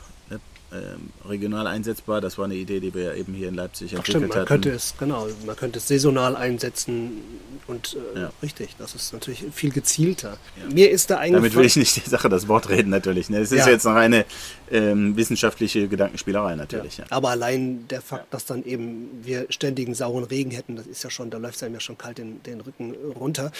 regional 1.26 1.66
einsetzbar. 1.66 2.20
Das 2.20 2.36
war 2.36 2.44
eine 2.44 2.54
Idee, 2.54 2.80
die 2.80 2.92
wir 2.94 3.14
eben 3.14 3.32
hier 3.32 3.48
in 3.48 3.54
Leipzig 3.54 3.92
Ach, 3.92 3.98
entwickelt 3.98 4.24
stimmt, 4.24 4.28
man 4.28 4.38
hatten. 4.38 4.48
Könnte 4.48 4.70
es, 4.70 4.94
genau, 4.98 5.26
man 5.46 5.56
könnte 5.56 5.78
es 5.78 5.88
saisonal 5.88 6.36
einsetzen 6.36 7.22
und 7.66 7.96
äh, 8.14 8.20
ja. 8.20 8.32
richtig, 8.42 8.76
das 8.78 8.94
ist 8.94 9.12
natürlich 9.12 9.44
viel 9.52 9.70
gezielter. 9.70 10.36
Ja. 10.56 10.74
Mir 10.74 10.90
ist 10.90 11.10
da 11.10 11.26
Damit 11.26 11.54
will 11.54 11.64
ich 11.64 11.76
nicht 11.76 11.96
die 11.96 12.08
Sache 12.08 12.28
das 12.28 12.48
Wort 12.48 12.68
reden 12.68 12.90
natürlich. 12.90 13.30
Ne? 13.30 13.38
Es 13.38 13.52
ist 13.52 13.66
ja. 13.66 13.68
jetzt 13.70 13.84
noch 13.84 13.94
eine 13.94 14.24
ähm, 14.70 15.16
wissenschaftliche 15.16 15.88
Gedankenspielerei 15.88 16.54
natürlich. 16.54 17.00
Aber 17.10 17.30
allein 17.30 17.88
der 17.88 18.02
Fakt, 18.02 18.32
dass 18.32 18.44
dann 18.44 18.64
eben 18.64 19.08
wir 19.22 19.46
ständigen 19.50 19.94
sauren 19.94 20.24
Regen 20.24 20.50
hätten, 20.50 20.76
das 20.76 20.86
ist 20.86 21.02
ja 21.02 21.10
schon, 21.10 21.30
da 21.30 21.38
läuft 21.38 21.56
es 21.56 21.62
einem 21.62 21.74
ja 21.74 21.80
schon 21.80 21.96
kalt 21.96 22.18
den, 22.18 22.42
den 22.42 22.60
Rücken 22.60 22.94
runter. 23.18 23.52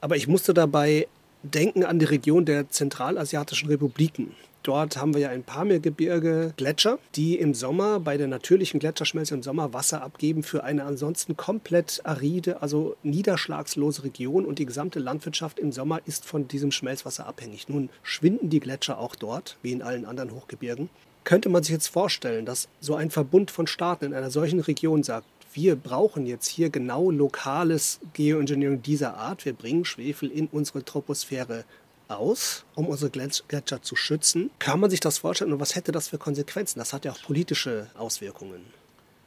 Aber 0.00 0.16
ich 0.16 0.26
musste 0.26 0.54
dabei 0.54 1.06
denken 1.42 1.84
an 1.84 1.98
die 1.98 2.06
Region 2.06 2.44
der 2.44 2.68
zentralasiatischen 2.68 3.68
Republiken. 3.68 4.34
Dort 4.62 4.98
haben 4.98 5.14
wir 5.14 5.22
ja 5.22 5.30
ein 5.30 5.42
paar 5.42 5.64
mehr 5.64 5.80
Gebirge, 5.80 6.52
Gletscher, 6.58 6.98
die 7.16 7.38
im 7.38 7.54
Sommer 7.54 7.98
bei 7.98 8.18
der 8.18 8.28
natürlichen 8.28 8.78
Gletscherschmelze 8.78 9.34
im 9.34 9.42
Sommer 9.42 9.72
Wasser 9.72 10.02
abgeben 10.02 10.42
für 10.42 10.64
eine 10.64 10.84
ansonsten 10.84 11.34
komplett 11.34 12.02
aride, 12.04 12.60
also 12.60 12.94
niederschlagslose 13.02 14.04
Region 14.04 14.44
und 14.44 14.58
die 14.58 14.66
gesamte 14.66 14.98
Landwirtschaft 14.98 15.58
im 15.58 15.72
Sommer 15.72 16.00
ist 16.04 16.26
von 16.26 16.46
diesem 16.46 16.72
Schmelzwasser 16.72 17.26
abhängig. 17.26 17.70
Nun 17.70 17.88
schwinden 18.02 18.50
die 18.50 18.60
Gletscher 18.60 18.98
auch 18.98 19.16
dort, 19.16 19.56
wie 19.62 19.72
in 19.72 19.80
allen 19.80 20.04
anderen 20.04 20.32
Hochgebirgen. 20.32 20.90
Könnte 21.24 21.48
man 21.48 21.62
sich 21.62 21.72
jetzt 21.72 21.88
vorstellen, 21.88 22.44
dass 22.44 22.68
so 22.80 22.94
ein 22.94 23.10
Verbund 23.10 23.50
von 23.50 23.66
Staaten 23.66 24.06
in 24.06 24.14
einer 24.14 24.30
solchen 24.30 24.60
Region 24.60 25.02
sagt, 25.02 25.26
wir 25.52 25.76
brauchen 25.76 26.26
jetzt 26.26 26.48
hier 26.48 26.70
genau 26.70 27.10
lokales 27.10 28.00
Geoengineering 28.12 28.82
dieser 28.82 29.16
Art. 29.16 29.44
Wir 29.44 29.52
bringen 29.52 29.84
Schwefel 29.84 30.30
in 30.30 30.46
unsere 30.46 30.84
Troposphäre 30.84 31.64
aus, 32.08 32.64
um 32.74 32.86
unsere 32.86 33.10
Gletscher 33.10 33.82
zu 33.82 33.96
schützen. 33.96 34.50
Kann 34.58 34.80
man 34.80 34.90
sich 34.90 35.00
das 35.00 35.18
vorstellen 35.18 35.52
und 35.52 35.60
was 35.60 35.76
hätte 35.76 35.92
das 35.92 36.08
für 36.08 36.18
Konsequenzen? 36.18 36.78
Das 36.78 36.92
hat 36.92 37.04
ja 37.04 37.12
auch 37.12 37.22
politische 37.22 37.88
Auswirkungen. 37.96 38.64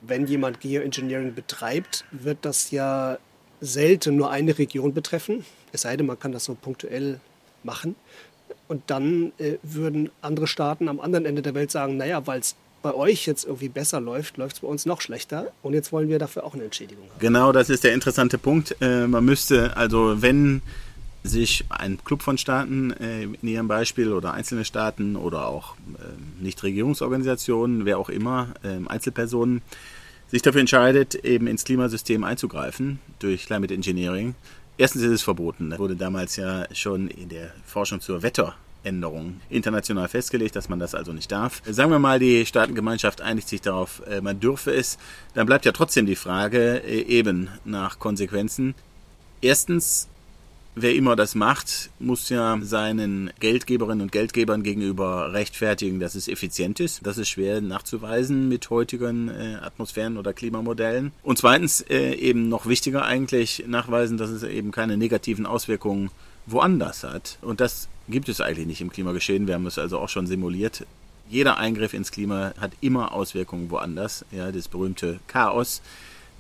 Wenn 0.01 0.27
jemand 0.27 0.59
Geoengineering 0.59 1.33
betreibt, 1.33 2.05
wird 2.11 2.39
das 2.41 2.71
ja 2.71 3.17
selten 3.61 4.17
nur 4.17 4.29
eine 4.29 4.57
Region 4.57 4.93
betreffen, 4.93 5.45
es 5.71 5.81
sei 5.81 5.95
denn, 5.95 6.05
man 6.05 6.19
kann 6.19 6.33
das 6.33 6.43
so 6.43 6.55
punktuell 6.55 7.21
machen. 7.63 7.95
Und 8.67 8.83
dann 8.87 9.31
äh, 9.37 9.57
würden 9.63 10.09
andere 10.21 10.47
Staaten 10.47 10.89
am 10.89 10.99
anderen 10.99 11.25
Ende 11.25 11.41
der 11.41 11.53
Welt 11.53 11.71
sagen, 11.71 11.97
naja, 11.97 12.27
weil 12.27 12.39
es 12.41 12.55
bei 12.83 12.93
euch 12.93 13.25
jetzt 13.25 13.45
irgendwie 13.45 13.69
besser 13.69 13.99
läuft, 13.99 14.37
läuft 14.37 14.57
es 14.57 14.59
bei 14.59 14.67
uns 14.67 14.85
noch 14.85 15.01
schlechter. 15.01 15.51
Und 15.63 15.73
jetzt 15.73 15.91
wollen 15.91 16.09
wir 16.09 16.19
dafür 16.19 16.43
auch 16.43 16.53
eine 16.53 16.65
Entschädigung 16.65 17.05
haben. 17.09 17.19
Genau, 17.19 17.51
das 17.51 17.71
ist 17.71 17.83
der 17.83 17.95
interessante 17.95 18.37
Punkt. 18.37 18.75
Äh, 18.79 19.07
man 19.07 19.25
müsste, 19.25 19.75
also 19.75 20.21
wenn 20.21 20.61
sich 21.23 21.63
ein 21.69 22.03
Club 22.03 22.21
von 22.21 22.37
Staaten 22.37 22.91
äh, 22.91 23.23
in 23.23 23.47
ihrem 23.47 23.67
Beispiel 23.67 24.11
oder 24.11 24.33
einzelne 24.33 24.65
Staaten 24.65 25.15
oder 25.15 25.47
auch 25.47 25.75
äh, 25.95 26.43
Nichtregierungsorganisationen, 26.43 27.85
wer 27.85 27.97
auch 27.97 28.09
immer, 28.09 28.49
äh, 28.63 28.77
Einzelpersonen, 28.87 29.61
sich 30.27 30.41
dafür 30.41 30.61
entscheidet, 30.61 31.15
eben 31.15 31.47
ins 31.47 31.63
Klimasystem 31.63 32.23
einzugreifen 32.23 32.99
durch 33.19 33.45
Climate 33.45 33.73
Engineering. 33.73 34.35
Erstens 34.77 35.03
ist 35.03 35.11
es 35.11 35.21
verboten. 35.21 35.69
Das 35.69 35.79
wurde 35.79 35.95
damals 35.95 36.35
ja 36.35 36.65
schon 36.73 37.07
in 37.07 37.29
der 37.29 37.51
Forschung 37.65 38.01
zur 38.01 38.21
Wetteränderung 38.83 39.41
international 39.49 40.07
festgelegt, 40.07 40.55
dass 40.55 40.69
man 40.69 40.79
das 40.79 40.95
also 40.95 41.13
nicht 41.13 41.31
darf. 41.31 41.61
Sagen 41.65 41.91
wir 41.91 41.99
mal, 41.99 42.19
die 42.19 42.45
Staatengemeinschaft 42.45 43.21
einigt 43.21 43.47
sich 43.47 43.61
darauf, 43.61 44.01
äh, 44.07 44.21
man 44.21 44.39
dürfe 44.39 44.71
es. 44.71 44.97
Dann 45.33 45.45
bleibt 45.45 45.65
ja 45.65 45.71
trotzdem 45.71 46.05
die 46.05 46.15
Frage 46.15 46.83
äh, 46.83 47.01
eben 47.01 47.49
nach 47.65 47.99
Konsequenzen. 47.99 48.75
Erstens 49.41 50.07
Wer 50.75 50.95
immer 50.95 51.15
das 51.15 51.35
macht, 51.35 51.91
muss 51.99 52.29
ja 52.29 52.57
seinen 52.63 53.29
Geldgeberinnen 53.39 54.01
und 54.01 54.11
Geldgebern 54.11 54.63
gegenüber 54.63 55.31
rechtfertigen, 55.31 55.99
dass 55.99 56.15
es 56.15 56.27
effizient 56.27 56.79
ist. 56.79 57.05
Das 57.05 57.19
ist 57.19 57.29
schwer 57.29 57.61
nachzuweisen 57.61 58.49
mit 58.49 58.71
heutigen 58.71 59.29
äh, 59.29 59.59
Atmosphären- 59.61 60.17
oder 60.17 60.33
Klimamodellen. 60.33 61.11
Und 61.21 61.37
zweitens 61.37 61.81
eben 61.81 62.49
noch 62.49 62.65
wichtiger 62.65 63.05
eigentlich 63.05 63.65
nachweisen, 63.67 64.17
dass 64.17 64.31
es 64.31 64.41
eben 64.41 64.71
keine 64.71 64.97
negativen 64.97 65.45
Auswirkungen 65.45 66.09
woanders 66.47 67.03
hat. 67.03 67.37
Und 67.43 67.61
das 67.61 67.87
gibt 68.07 68.29
es 68.29 68.41
eigentlich 68.41 68.67
nicht 68.67 68.81
im 68.81 68.91
Klimageschehen. 68.91 69.47
Wir 69.47 69.55
haben 69.55 69.65
es 69.65 69.77
also 69.77 69.99
auch 69.99 70.09
schon 70.09 70.27
simuliert. 70.27 70.85
Jeder 71.29 71.57
Eingriff 71.57 71.93
ins 71.93 72.11
Klima 72.11 72.53
hat 72.59 72.71
immer 72.81 73.13
Auswirkungen 73.13 73.71
woanders. 73.71 74.25
Ja, 74.31 74.51
das 74.51 74.67
berühmte 74.67 75.19
Chaos 75.27 75.81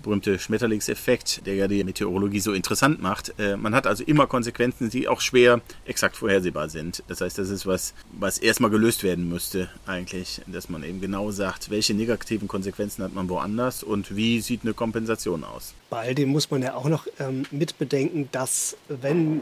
berühmte 0.03 0.37
Schmetterlingseffekt, 0.37 1.47
der 1.47 1.55
ja 1.55 1.67
die 1.67 1.83
Meteorologie 1.83 2.39
so 2.39 2.53
interessant 2.53 3.01
macht. 3.01 3.33
Äh, 3.39 3.57
man 3.57 3.73
hat 3.73 3.87
also 3.87 4.03
immer 4.03 4.27
Konsequenzen, 4.27 4.89
die 4.89 5.07
auch 5.07 5.21
schwer 5.21 5.61
exakt 5.85 6.17
vorhersehbar 6.17 6.69
sind. 6.69 7.03
Das 7.07 7.21
heißt, 7.21 7.37
das 7.37 7.49
ist 7.49 7.65
was, 7.65 7.93
was 8.11 8.37
erstmal 8.37 8.69
gelöst 8.69 9.03
werden 9.03 9.27
müsste 9.27 9.69
eigentlich, 9.87 10.41
dass 10.45 10.69
man 10.69 10.83
eben 10.83 11.01
genau 11.01 11.31
sagt, 11.31 11.71
welche 11.71 11.93
negativen 11.95 12.47
Konsequenzen 12.47 13.03
hat 13.03 13.13
man 13.13 13.29
woanders 13.29 13.81
und 13.81 14.15
wie 14.15 14.41
sieht 14.41 14.61
eine 14.63 14.73
Kompensation 14.73 15.43
aus. 15.43 15.73
Bei 15.89 15.99
all 15.99 16.15
dem 16.15 16.29
muss 16.29 16.51
man 16.51 16.61
ja 16.61 16.75
auch 16.75 16.89
noch 16.89 17.07
ähm, 17.19 17.43
mitbedenken, 17.51 18.29
dass 18.31 18.75
wenn 18.89 19.41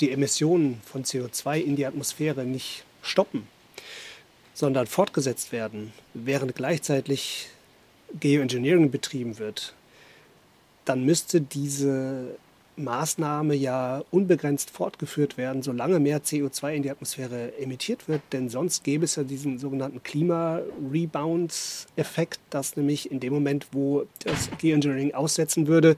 die 0.00 0.12
Emissionen 0.12 0.80
von 0.84 1.04
CO2 1.04 1.60
in 1.60 1.76
die 1.76 1.86
Atmosphäre 1.86 2.44
nicht 2.44 2.84
stoppen, 3.02 3.46
sondern 4.54 4.86
fortgesetzt 4.86 5.52
werden, 5.52 5.92
während 6.14 6.54
gleichzeitig 6.54 7.48
Geoengineering 8.18 8.90
betrieben 8.90 9.38
wird, 9.38 9.74
dann 10.84 11.04
müsste 11.04 11.40
diese 11.40 12.36
Maßnahme 12.76 13.54
ja 13.54 14.04
unbegrenzt 14.10 14.70
fortgeführt 14.70 15.38
werden, 15.38 15.62
solange 15.62 15.98
mehr 15.98 16.22
CO2 16.22 16.74
in 16.74 16.82
die 16.82 16.90
Atmosphäre 16.90 17.58
emittiert 17.58 18.06
wird. 18.06 18.20
Denn 18.32 18.50
sonst 18.50 18.84
gäbe 18.84 19.06
es 19.06 19.16
ja 19.16 19.24
diesen 19.24 19.58
sogenannten 19.58 20.02
Klima-Rebound-Effekt, 20.02 22.40
dass 22.50 22.76
nämlich 22.76 23.10
in 23.10 23.20
dem 23.20 23.32
Moment, 23.32 23.68
wo 23.72 24.04
das 24.24 24.50
Geoengineering 24.58 25.14
aussetzen 25.14 25.66
würde, 25.66 25.96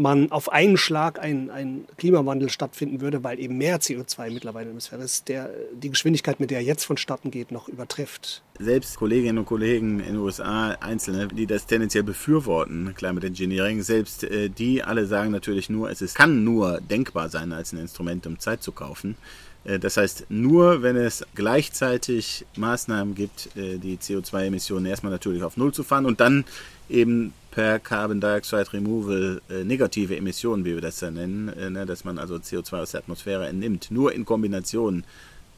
man 0.00 0.32
auf 0.32 0.50
einen 0.50 0.76
Schlag 0.76 1.20
ein, 1.20 1.50
ein 1.50 1.84
Klimawandel 1.98 2.48
stattfinden 2.48 3.00
würde, 3.00 3.22
weil 3.22 3.38
eben 3.38 3.58
mehr 3.58 3.80
CO2 3.80 4.30
mittlerweile 4.32 4.64
in 4.64 4.68
der 4.68 4.72
Atmosphäre 4.72 5.02
ist, 5.02 5.28
der 5.28 5.50
die 5.74 5.90
Geschwindigkeit, 5.90 6.40
mit 6.40 6.50
der 6.50 6.58
er 6.58 6.64
jetzt 6.64 6.84
vonstatten 6.84 7.30
geht, 7.30 7.52
noch 7.52 7.68
übertrifft. 7.68 8.42
Selbst 8.58 8.96
Kolleginnen 8.96 9.38
und 9.38 9.44
Kollegen 9.44 10.00
in 10.00 10.06
den 10.06 10.16
USA, 10.16 10.70
Einzelne, 10.80 11.28
die 11.28 11.46
das 11.46 11.66
tendenziell 11.66 12.02
befürworten, 12.02 12.94
Climate 12.94 13.26
Engineering, 13.26 13.82
selbst 13.82 14.24
äh, 14.24 14.48
die 14.48 14.82
alle 14.82 15.06
sagen 15.06 15.30
natürlich 15.30 15.70
nur, 15.70 15.90
es 15.90 16.02
ist, 16.02 16.14
kann 16.14 16.44
nur 16.44 16.80
denkbar 16.80 17.28
sein 17.28 17.52
als 17.52 17.72
ein 17.72 17.78
Instrument, 17.78 18.26
um 18.26 18.38
Zeit 18.38 18.62
zu 18.62 18.72
kaufen. 18.72 19.16
Äh, 19.64 19.78
das 19.78 19.96
heißt, 19.96 20.26
nur 20.28 20.82
wenn 20.82 20.96
es 20.96 21.24
gleichzeitig 21.34 22.46
Maßnahmen 22.56 23.14
gibt, 23.14 23.54
äh, 23.56 23.78
die 23.78 23.98
CO2-Emissionen 23.98 24.86
erstmal 24.86 25.12
natürlich 25.12 25.42
auf 25.42 25.56
Null 25.56 25.72
zu 25.72 25.82
fahren 25.82 26.06
und 26.06 26.20
dann 26.20 26.44
eben 26.88 27.32
per 27.50 27.78
Carbon 27.78 28.20
Dioxide 28.20 28.72
Removal 28.72 29.40
äh, 29.50 29.64
negative 29.64 30.16
Emissionen, 30.16 30.64
wie 30.64 30.74
wir 30.74 30.80
das 30.80 31.00
ja 31.00 31.10
nennen, 31.10 31.46
ne, 31.72 31.86
dass 31.86 32.04
man 32.04 32.18
also 32.18 32.36
CO2 32.36 32.76
aus 32.76 32.92
der 32.92 33.00
Atmosphäre 33.00 33.48
entnimmt. 33.48 33.90
Nur 33.90 34.12
in 34.12 34.24
Kombination 34.24 35.04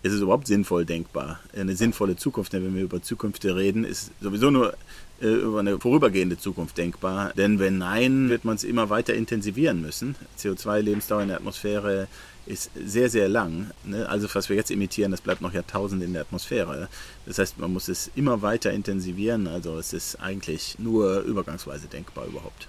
ist 0.02 0.12
es 0.12 0.20
überhaupt 0.20 0.46
sinnvoll 0.46 0.84
denkbar. 0.84 1.40
Eine 1.56 1.76
sinnvolle 1.76 2.16
Zukunft, 2.16 2.52
wenn 2.52 2.74
wir 2.74 2.82
über 2.82 3.02
Zukünfte 3.02 3.54
reden, 3.54 3.84
ist 3.84 4.10
sowieso 4.20 4.50
nur 4.50 4.74
äh, 5.20 5.28
über 5.28 5.60
eine 5.60 5.78
vorübergehende 5.78 6.38
Zukunft 6.38 6.76
denkbar. 6.78 7.32
Denn 7.36 7.58
wenn 7.58 7.78
nein, 7.78 8.28
wird 8.28 8.44
man 8.44 8.56
es 8.56 8.64
immer 8.64 8.90
weiter 8.90 9.14
intensivieren 9.14 9.80
müssen. 9.80 10.16
CO2-Lebensdauer 10.38 11.22
in 11.22 11.28
der 11.28 11.36
Atmosphäre 11.36 12.08
ist 12.46 12.70
sehr, 12.74 13.08
sehr 13.08 13.28
lang. 13.28 13.70
Ne? 13.84 14.08
Also 14.08 14.28
was 14.34 14.48
wir 14.48 14.56
jetzt 14.56 14.72
emittieren, 14.72 15.12
das 15.12 15.20
bleibt 15.20 15.40
noch 15.40 15.52
Jahrtausende 15.52 16.04
in 16.04 16.12
der 16.12 16.22
Atmosphäre. 16.22 16.88
Das 17.24 17.38
heißt, 17.38 17.58
man 17.58 17.72
muss 17.72 17.88
es 17.88 18.10
immer 18.16 18.42
weiter 18.42 18.72
intensivieren. 18.72 19.46
Also 19.46 19.78
es 19.78 19.92
ist 19.92 20.16
eigentlich 20.16 20.78
nur 20.78 21.20
übergangsweise 21.20 21.86
denkbar 21.86 22.26
überhaupt. 22.26 22.66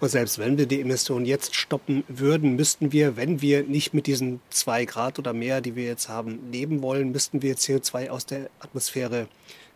Und 0.00 0.08
selbst 0.08 0.38
wenn 0.38 0.56
wir 0.56 0.66
die 0.66 0.80
Emissionen 0.80 1.26
jetzt 1.26 1.54
stoppen 1.54 2.04
würden, 2.08 2.56
müssten 2.56 2.90
wir, 2.90 3.16
wenn 3.16 3.42
wir 3.42 3.64
nicht 3.64 3.92
mit 3.92 4.06
diesen 4.06 4.40
zwei 4.48 4.86
Grad 4.86 5.18
oder 5.18 5.34
mehr, 5.34 5.60
die 5.60 5.76
wir 5.76 5.84
jetzt 5.84 6.08
haben, 6.08 6.50
leben 6.50 6.82
wollen, 6.82 7.12
müssten 7.12 7.42
wir 7.42 7.56
CO2 7.56 8.08
aus 8.08 8.24
der 8.24 8.48
Atmosphäre 8.60 9.28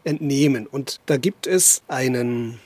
entnehmen. 0.03 0.67
Und 0.67 1.01
da 1.07 1.19
gibt 1.19 1.47
es 1.47 1.83
einen 1.89 2.59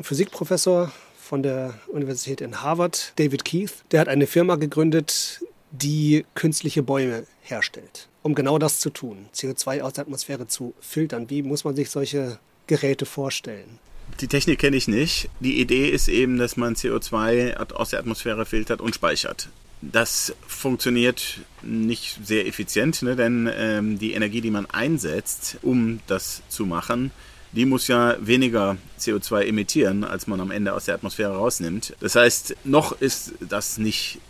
Physikprofessor 0.00 0.92
von 1.18 1.42
der 1.42 1.74
Universität 1.88 2.40
in 2.40 2.62
Harvard, 2.62 3.12
David 3.16 3.44
Keith, 3.44 3.84
der 3.90 4.00
hat 4.00 4.08
eine 4.08 4.26
Firma 4.26 4.56
gegründet, 4.56 5.44
die 5.70 6.24
künstliche 6.34 6.82
Bäume 6.82 7.26
herstellt, 7.42 8.08
um 8.22 8.34
genau 8.34 8.58
das 8.58 8.80
zu 8.80 8.90
tun, 8.90 9.26
CO2 9.34 9.82
aus 9.82 9.92
der 9.92 10.02
Atmosphäre 10.02 10.48
zu 10.48 10.74
filtern. 10.80 11.30
Wie 11.30 11.42
muss 11.42 11.64
man 11.64 11.76
sich 11.76 11.90
solche 11.90 12.38
Geräte 12.66 13.06
vorstellen? 13.06 13.78
Die 14.20 14.28
Technik 14.28 14.58
kenne 14.58 14.76
ich 14.76 14.88
nicht. 14.88 15.28
Die 15.40 15.60
Idee 15.60 15.88
ist 15.88 16.08
eben, 16.08 16.38
dass 16.38 16.56
man 16.56 16.74
CO2 16.74 17.72
aus 17.72 17.90
der 17.90 18.00
Atmosphäre 18.00 18.44
filtert 18.44 18.80
und 18.80 18.94
speichert. 18.94 19.48
Das 19.82 20.34
funktioniert 20.46 21.40
nicht 21.62 22.18
sehr 22.22 22.46
effizient, 22.46 23.00
ne? 23.02 23.16
denn 23.16 23.50
ähm, 23.52 23.98
die 23.98 24.12
Energie, 24.12 24.42
die 24.42 24.50
man 24.50 24.66
einsetzt, 24.66 25.56
um 25.62 26.00
das 26.06 26.42
zu 26.50 26.66
machen, 26.66 27.12
die 27.52 27.64
muss 27.64 27.88
ja 27.88 28.16
weniger 28.20 28.76
CO2 28.98 29.44
emittieren, 29.44 30.04
als 30.04 30.26
man 30.26 30.40
am 30.40 30.50
Ende 30.50 30.74
aus 30.74 30.84
der 30.84 30.94
Atmosphäre 30.94 31.34
rausnimmt. 31.34 31.96
Das 32.00 32.14
heißt, 32.14 32.56
noch 32.64 33.00
ist 33.00 33.32
das 33.40 33.78
nicht 33.78 34.20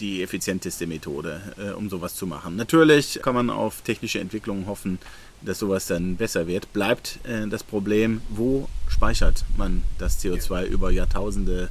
die 0.00 0.22
effizienteste 0.22 0.86
Methode, 0.86 1.40
äh, 1.58 1.70
um 1.72 1.88
sowas 1.88 2.14
zu 2.16 2.26
machen. 2.26 2.56
Natürlich 2.56 3.20
kann 3.22 3.34
man 3.34 3.50
auf 3.50 3.82
technische 3.82 4.18
Entwicklungen 4.18 4.66
hoffen, 4.66 4.98
dass 5.42 5.58
sowas 5.58 5.86
dann 5.86 6.16
besser 6.16 6.46
wird. 6.46 6.72
Bleibt 6.72 7.18
äh, 7.24 7.46
das 7.48 7.62
Problem, 7.62 8.22
wo 8.28 8.68
speichert 8.88 9.44
man 9.56 9.82
das 9.98 10.22
CO2 10.22 10.66
über 10.66 10.90
Jahrtausende 10.90 11.70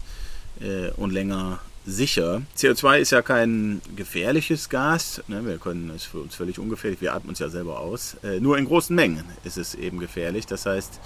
äh, 0.60 0.90
und 0.98 1.12
länger 1.12 1.60
sicher. 1.86 2.42
CO2 2.58 3.00
ist 3.00 3.12
ja 3.12 3.22
kein 3.22 3.82
gefährliches 3.96 4.70
Gas. 4.70 5.22
Ne? 5.28 5.46
Wir 5.46 5.58
können 5.58 5.92
es 5.96 6.04
für 6.04 6.20
uns 6.20 6.36
völlig 6.36 6.60
ungefährlich. 6.60 7.02
Wir 7.02 7.14
atmen 7.14 7.34
es 7.34 7.40
ja 7.40 7.50
selber 7.50 7.80
aus. 7.80 8.18
Äh, 8.24 8.40
nur 8.40 8.58
in 8.58 8.66
großen 8.66 8.96
Mengen 8.96 9.26
ist 9.44 9.58
es 9.58 9.76
eben 9.76 10.00
gefährlich. 10.00 10.46
Das 10.46 10.66
heißt, 10.66 11.00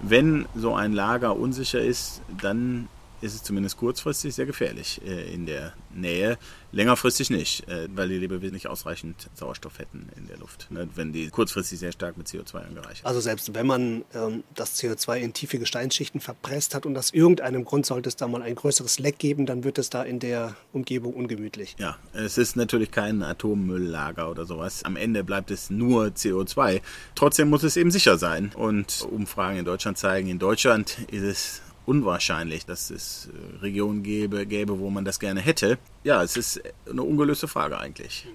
wenn 0.00 0.46
so 0.54 0.74
ein 0.74 0.92
Lager 0.92 1.36
unsicher 1.36 1.80
ist, 1.80 2.20
dann 2.40 2.88
ist 3.26 3.34
es 3.34 3.42
zumindest 3.42 3.76
kurzfristig 3.76 4.34
sehr 4.34 4.46
gefährlich 4.46 5.00
äh, 5.04 5.32
in 5.32 5.46
der 5.46 5.74
Nähe. 5.94 6.38
Längerfristig 6.72 7.30
nicht, 7.30 7.68
äh, 7.68 7.88
weil 7.94 8.08
die 8.08 8.18
Lebewesen 8.18 8.54
nicht 8.54 8.68
ausreichend 8.68 9.28
Sauerstoff 9.34 9.78
hätten 9.78 10.08
in 10.16 10.26
der 10.26 10.38
Luft, 10.38 10.70
ne, 10.70 10.88
wenn 10.94 11.12
die 11.12 11.28
kurzfristig 11.28 11.78
sehr 11.78 11.92
stark 11.92 12.16
mit 12.16 12.26
CO2 12.26 12.66
angereichert 12.66 13.04
Also 13.04 13.20
selbst 13.20 13.54
wenn 13.54 13.66
man 13.66 14.04
ähm, 14.14 14.44
das 14.54 14.80
CO2 14.80 15.18
in 15.18 15.32
tiefe 15.32 15.58
Gesteinsschichten 15.58 16.20
verpresst 16.20 16.74
hat 16.74 16.86
und 16.86 16.96
aus 16.96 17.12
irgendeinem 17.12 17.64
Grund 17.64 17.86
sollte 17.86 18.08
es 18.08 18.16
da 18.16 18.28
mal 18.28 18.42
ein 18.42 18.54
größeres 18.54 18.98
Leck 18.98 19.18
geben, 19.18 19.46
dann 19.46 19.64
wird 19.64 19.78
es 19.78 19.90
da 19.90 20.02
in 20.02 20.18
der 20.18 20.56
Umgebung 20.72 21.14
ungemütlich. 21.14 21.76
Ja, 21.78 21.96
es 22.12 22.38
ist 22.38 22.56
natürlich 22.56 22.90
kein 22.90 23.22
Atommülllager 23.22 24.30
oder 24.30 24.44
sowas. 24.44 24.84
Am 24.84 24.96
Ende 24.96 25.24
bleibt 25.24 25.50
es 25.50 25.70
nur 25.70 26.06
CO2. 26.06 26.80
Trotzdem 27.14 27.48
muss 27.48 27.62
es 27.62 27.76
eben 27.76 27.90
sicher 27.90 28.18
sein. 28.18 28.52
Und 28.54 29.06
Umfragen 29.10 29.58
in 29.58 29.64
Deutschland 29.64 29.98
zeigen, 29.98 30.28
in 30.28 30.38
Deutschland 30.38 30.98
ist 31.10 31.22
es 31.22 31.62
unwahrscheinlich, 31.86 32.66
dass 32.66 32.90
es 32.90 33.28
äh, 33.28 33.62
Regionen 33.62 34.02
gäbe, 34.02 34.46
gäbe, 34.46 34.78
wo 34.78 34.90
man 34.90 35.04
das 35.04 35.18
gerne 35.18 35.40
hätte. 35.40 35.78
Ja, 36.04 36.22
es 36.22 36.36
ist 36.36 36.60
eine 36.90 37.02
ungelöste 37.02 37.48
Frage 37.48 37.78
eigentlich. 37.78 38.26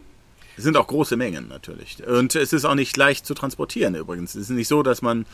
Es 0.57 0.63
sind 0.63 0.77
auch 0.77 0.87
große 0.87 1.15
Mengen 1.15 1.47
natürlich. 1.47 2.05
Und 2.05 2.35
es 2.35 2.53
ist 2.53 2.65
auch 2.65 2.75
nicht 2.75 2.95
leicht 2.97 3.25
zu 3.25 3.33
transportieren 3.33 3.95
übrigens. 3.95 4.35
Es 4.35 4.43
ist 4.43 4.49
nicht 4.49 4.67
so, 4.67 4.83
dass 4.83 5.01
man 5.01 5.25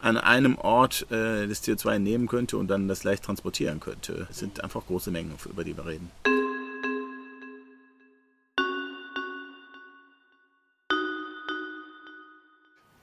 an 0.00 0.16
einem 0.16 0.56
Ort 0.58 1.06
äh, 1.10 1.46
das 1.46 1.64
CO2 1.64 1.98
nehmen 1.98 2.28
könnte 2.28 2.56
und 2.56 2.68
dann 2.68 2.88
das 2.88 3.04
leicht 3.04 3.24
transportieren 3.24 3.80
könnte. 3.80 4.26
Es 4.30 4.38
sind 4.38 4.62
einfach 4.62 4.86
große 4.86 5.10
Mengen, 5.10 5.34
über 5.50 5.64
die 5.64 5.76
wir 5.76 5.86
reden. 5.86 6.10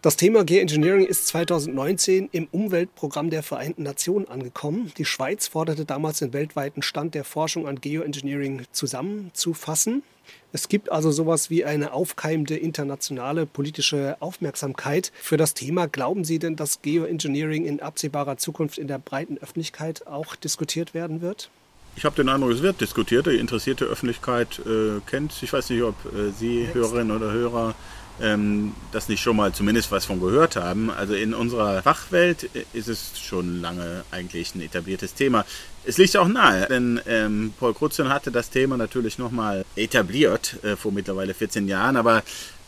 Das 0.04 0.18
Thema 0.18 0.44
Geoengineering 0.44 1.06
ist 1.06 1.28
2019 1.28 2.28
im 2.34 2.50
Umweltprogramm 2.52 3.30
der 3.30 3.42
Vereinten 3.42 3.84
Nationen 3.84 4.28
angekommen. 4.28 4.92
Die 4.98 5.06
Schweiz 5.06 5.48
forderte 5.48 5.86
damals 5.86 6.20
den 6.20 6.34
weltweiten 6.34 6.82
Stand 6.82 7.16
der 7.16 7.24
Forschung 7.24 7.70
an 7.70 7.80
Geoengineering 7.80 8.64
zusammenzufassen. 8.74 10.04
Es 10.52 10.68
gibt 10.68 10.92
also 10.92 11.10
sowas 11.12 11.50
wie 11.50 11.64
eine 11.64 11.94
aufkeimende 11.94 12.58
internationale 12.58 13.46
politische 13.46 14.18
Aufmerksamkeit 14.20 15.14
für 15.22 15.38
das 15.38 15.54
Thema. 15.54 15.88
Glauben 15.88 16.26
Sie 16.26 16.38
denn, 16.38 16.58
dass 16.58 16.82
Geoengineering 16.82 17.64
in 17.64 17.80
absehbarer 17.80 18.36
Zukunft 18.36 18.80
in 18.80 18.90
der 18.90 19.00
breiten 19.00 19.38
Öffentlichkeit 19.38 20.06
auch 20.06 20.36
diskutiert 20.36 20.94
werden 20.94 21.22
wird? 21.22 21.50
Ich 21.96 22.04
habe 22.04 22.18
den 22.18 22.28
Eindruck, 22.28 22.52
es 22.52 22.62
wird 22.62 22.82
diskutiert. 22.82 23.28
Die 23.28 23.38
interessierte 23.38 23.86
Öffentlichkeit 23.86 24.60
äh, 24.66 25.00
kennt. 25.10 25.42
Ich 25.42 25.54
weiß 25.54 25.70
nicht, 25.70 25.84
ob 25.84 25.96
äh, 26.08 26.32
Sie, 26.38 26.68
Hörerinnen 26.74 27.16
oder 27.16 27.32
Hörer, 27.32 27.76
ähm, 28.22 28.74
das 28.92 29.10
nicht 29.10 29.22
schon 29.22 29.36
mal 29.36 29.54
zumindest 29.54 29.92
was 29.92 30.06
von 30.06 30.20
gehört 30.20 30.56
haben. 30.56 30.90
Also 30.90 31.14
in 31.14 31.34
unserer 31.34 31.82
Fachwelt 31.82 32.50
ist 32.74 32.88
es 32.88 33.20
schon 33.20 33.62
lange 33.62 34.04
eigentlich 34.12 34.56
ein 34.56 34.62
etabliertes 34.62 35.14
Thema. 35.14 35.46
Es 35.86 35.98
liegt 35.98 36.16
auch 36.16 36.28
nahe, 36.28 36.68
denn 36.68 37.02
ähm, 37.08 37.54
Paul 37.60 37.74
Krutzen 37.74 38.10
hatte 38.10 38.32
das 38.32 38.50
Thema 38.50 38.78
natürlich 38.78 39.18
nochmal 39.18 39.66
etabliert 39.76 40.64
äh, 40.64 40.76
vor 40.76 40.92
mittlerweile 40.92 41.34
14 41.34 41.68
Jahren, 41.68 41.98
aber 41.98 42.24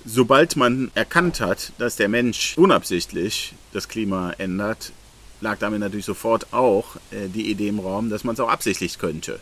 sobald 0.06 0.56
man 0.56 0.92
erkannt 0.96 1.40
hat, 1.40 1.72
dass 1.78 1.96
der 1.96 2.10
Mensch 2.10 2.58
unabsichtlich 2.58 3.54
das 3.74 3.88
Klima 3.88 4.34
ändert, 4.38 4.92
lag 5.42 5.58
damit 5.60 5.80
natürlich 5.80 6.06
sofort 6.06 6.54
auch 6.54 6.96
äh, 7.12 7.28
die 7.28 7.50
Idee 7.50 7.70
im 7.70 7.80
Raum, 7.80 8.10
dass 8.10 8.24
man 8.24 8.34
es 8.34 8.40
auch 8.40 8.50
absichtlich 8.50 9.00
könnte. 9.00 9.40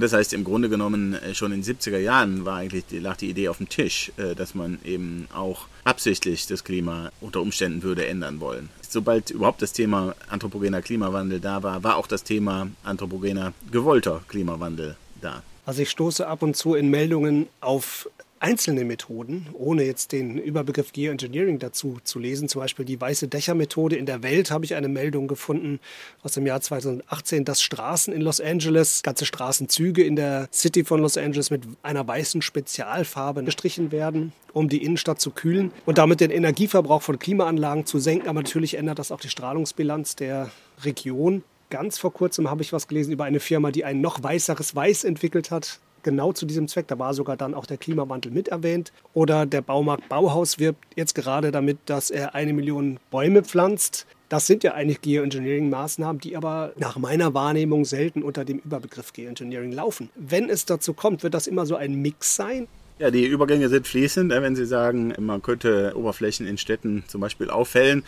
Das 0.00 0.12
heißt, 0.12 0.32
im 0.32 0.44
Grunde 0.44 0.68
genommen 0.68 1.14
äh, 1.14 1.34
schon 1.34 1.52
in 1.52 1.62
den 1.62 1.76
70er 1.76 1.98
Jahren 1.98 2.44
war 2.44 2.56
eigentlich, 2.56 2.84
lag 2.90 3.16
die 3.16 3.30
Idee 3.30 3.48
auf 3.48 3.58
dem 3.58 3.68
Tisch, 3.68 4.12
äh, 4.16 4.34
dass 4.34 4.54
man 4.54 4.78
eben 4.84 5.28
auch 5.32 5.66
absichtlich 5.84 6.46
das 6.46 6.64
Klima 6.64 7.12
unter 7.20 7.40
Umständen 7.40 7.82
würde 7.82 8.06
ändern 8.06 8.40
wollen. 8.40 8.68
Sobald 8.88 9.30
überhaupt 9.30 9.62
das 9.62 9.72
Thema 9.72 10.14
anthropogener 10.28 10.82
Klimawandel 10.82 11.40
da 11.40 11.62
war, 11.62 11.82
war 11.84 11.96
auch 11.96 12.06
das 12.06 12.24
Thema 12.24 12.68
anthropogener 12.82 13.52
gewollter 13.70 14.22
Klimawandel 14.28 14.96
da. 15.20 15.42
Also 15.66 15.82
ich 15.82 15.90
stoße 15.90 16.26
ab 16.26 16.42
und 16.42 16.56
zu 16.56 16.74
in 16.74 16.90
Meldungen 16.90 17.46
auf 17.60 18.08
einzelne 18.40 18.84
Methoden, 18.84 19.46
ohne 19.54 19.84
jetzt 19.84 20.12
den 20.12 20.38
Überbegriff 20.38 20.92
Geoengineering 20.92 21.58
dazu 21.58 21.98
zu 22.04 22.18
lesen. 22.18 22.48
Zum 22.48 22.60
Beispiel 22.60 22.84
die 22.84 23.00
weiße 23.00 23.28
Dächermethode. 23.28 23.96
In 23.96 24.06
der 24.06 24.22
Welt 24.22 24.50
habe 24.50 24.64
ich 24.64 24.74
eine 24.74 24.88
Meldung 24.88 25.28
gefunden 25.28 25.80
aus 26.22 26.32
dem 26.32 26.46
Jahr 26.46 26.60
2018, 26.60 27.44
dass 27.44 27.62
Straßen 27.62 28.12
in 28.12 28.20
Los 28.20 28.40
Angeles, 28.40 29.02
ganze 29.02 29.24
Straßenzüge 29.24 30.04
in 30.04 30.16
der 30.16 30.48
City 30.52 30.84
von 30.84 31.00
Los 31.00 31.16
Angeles 31.16 31.50
mit 31.50 31.62
einer 31.82 32.06
weißen 32.06 32.42
Spezialfarbe 32.42 33.44
gestrichen 33.44 33.92
werden, 33.92 34.32
um 34.52 34.68
die 34.68 34.84
Innenstadt 34.84 35.20
zu 35.20 35.30
kühlen 35.30 35.72
und 35.86 35.98
damit 35.98 36.20
den 36.20 36.30
Energieverbrauch 36.30 37.02
von 37.02 37.18
Klimaanlagen 37.18 37.86
zu 37.86 37.98
senken. 37.98 38.28
Aber 38.28 38.42
natürlich 38.42 38.74
ändert 38.74 38.98
das 38.98 39.10
auch 39.10 39.20
die 39.20 39.30
Strahlungsbilanz 39.30 40.16
der 40.16 40.50
Region. 40.82 41.44
Ganz 41.70 41.98
vor 41.98 42.12
kurzem 42.12 42.50
habe 42.50 42.62
ich 42.62 42.72
was 42.72 42.88
gelesen 42.88 43.12
über 43.12 43.24
eine 43.24 43.40
Firma, 43.40 43.70
die 43.70 43.84
ein 43.84 44.00
noch 44.00 44.22
weißeres 44.22 44.76
Weiß 44.76 45.04
entwickelt 45.04 45.50
hat 45.50 45.80
genau 46.04 46.32
zu 46.32 46.46
diesem 46.46 46.68
Zweck. 46.68 46.86
Da 46.86 46.98
war 46.98 47.14
sogar 47.14 47.36
dann 47.36 47.54
auch 47.54 47.66
der 47.66 47.76
Klimawandel 47.76 48.30
mit 48.30 48.48
erwähnt. 48.48 48.92
Oder 49.12 49.46
der 49.46 49.62
Baumarkt 49.62 50.08
Bauhaus 50.08 50.58
wirbt 50.58 50.84
jetzt 50.94 51.14
gerade 51.14 51.50
damit, 51.50 51.78
dass 51.86 52.10
er 52.10 52.34
eine 52.34 52.52
Million 52.52 53.00
Bäume 53.10 53.42
pflanzt. 53.42 54.06
Das 54.28 54.46
sind 54.46 54.64
ja 54.64 54.72
eigentlich 54.72 55.00
Geoengineering-Maßnahmen, 55.02 56.20
die 56.20 56.36
aber 56.36 56.72
nach 56.76 56.96
meiner 56.96 57.34
Wahrnehmung 57.34 57.84
selten 57.84 58.22
unter 58.22 58.44
dem 58.44 58.58
Überbegriff 58.58 59.12
Geoengineering 59.12 59.72
laufen. 59.72 60.10
Wenn 60.14 60.48
es 60.48 60.64
dazu 60.64 60.94
kommt, 60.94 61.22
wird 61.22 61.34
das 61.34 61.46
immer 61.46 61.66
so 61.66 61.76
ein 61.76 61.94
Mix 61.94 62.36
sein. 62.36 62.66
Ja, 62.98 63.10
die 63.10 63.26
Übergänge 63.26 63.68
sind 63.68 63.88
fließend. 63.88 64.30
Wenn 64.30 64.54
Sie 64.54 64.66
sagen, 64.66 65.14
man 65.18 65.42
könnte 65.42 65.94
Oberflächen 65.96 66.46
in 66.46 66.58
Städten 66.58 67.02
zum 67.08 67.20
Beispiel 67.20 67.50
auffällen, 67.50 68.04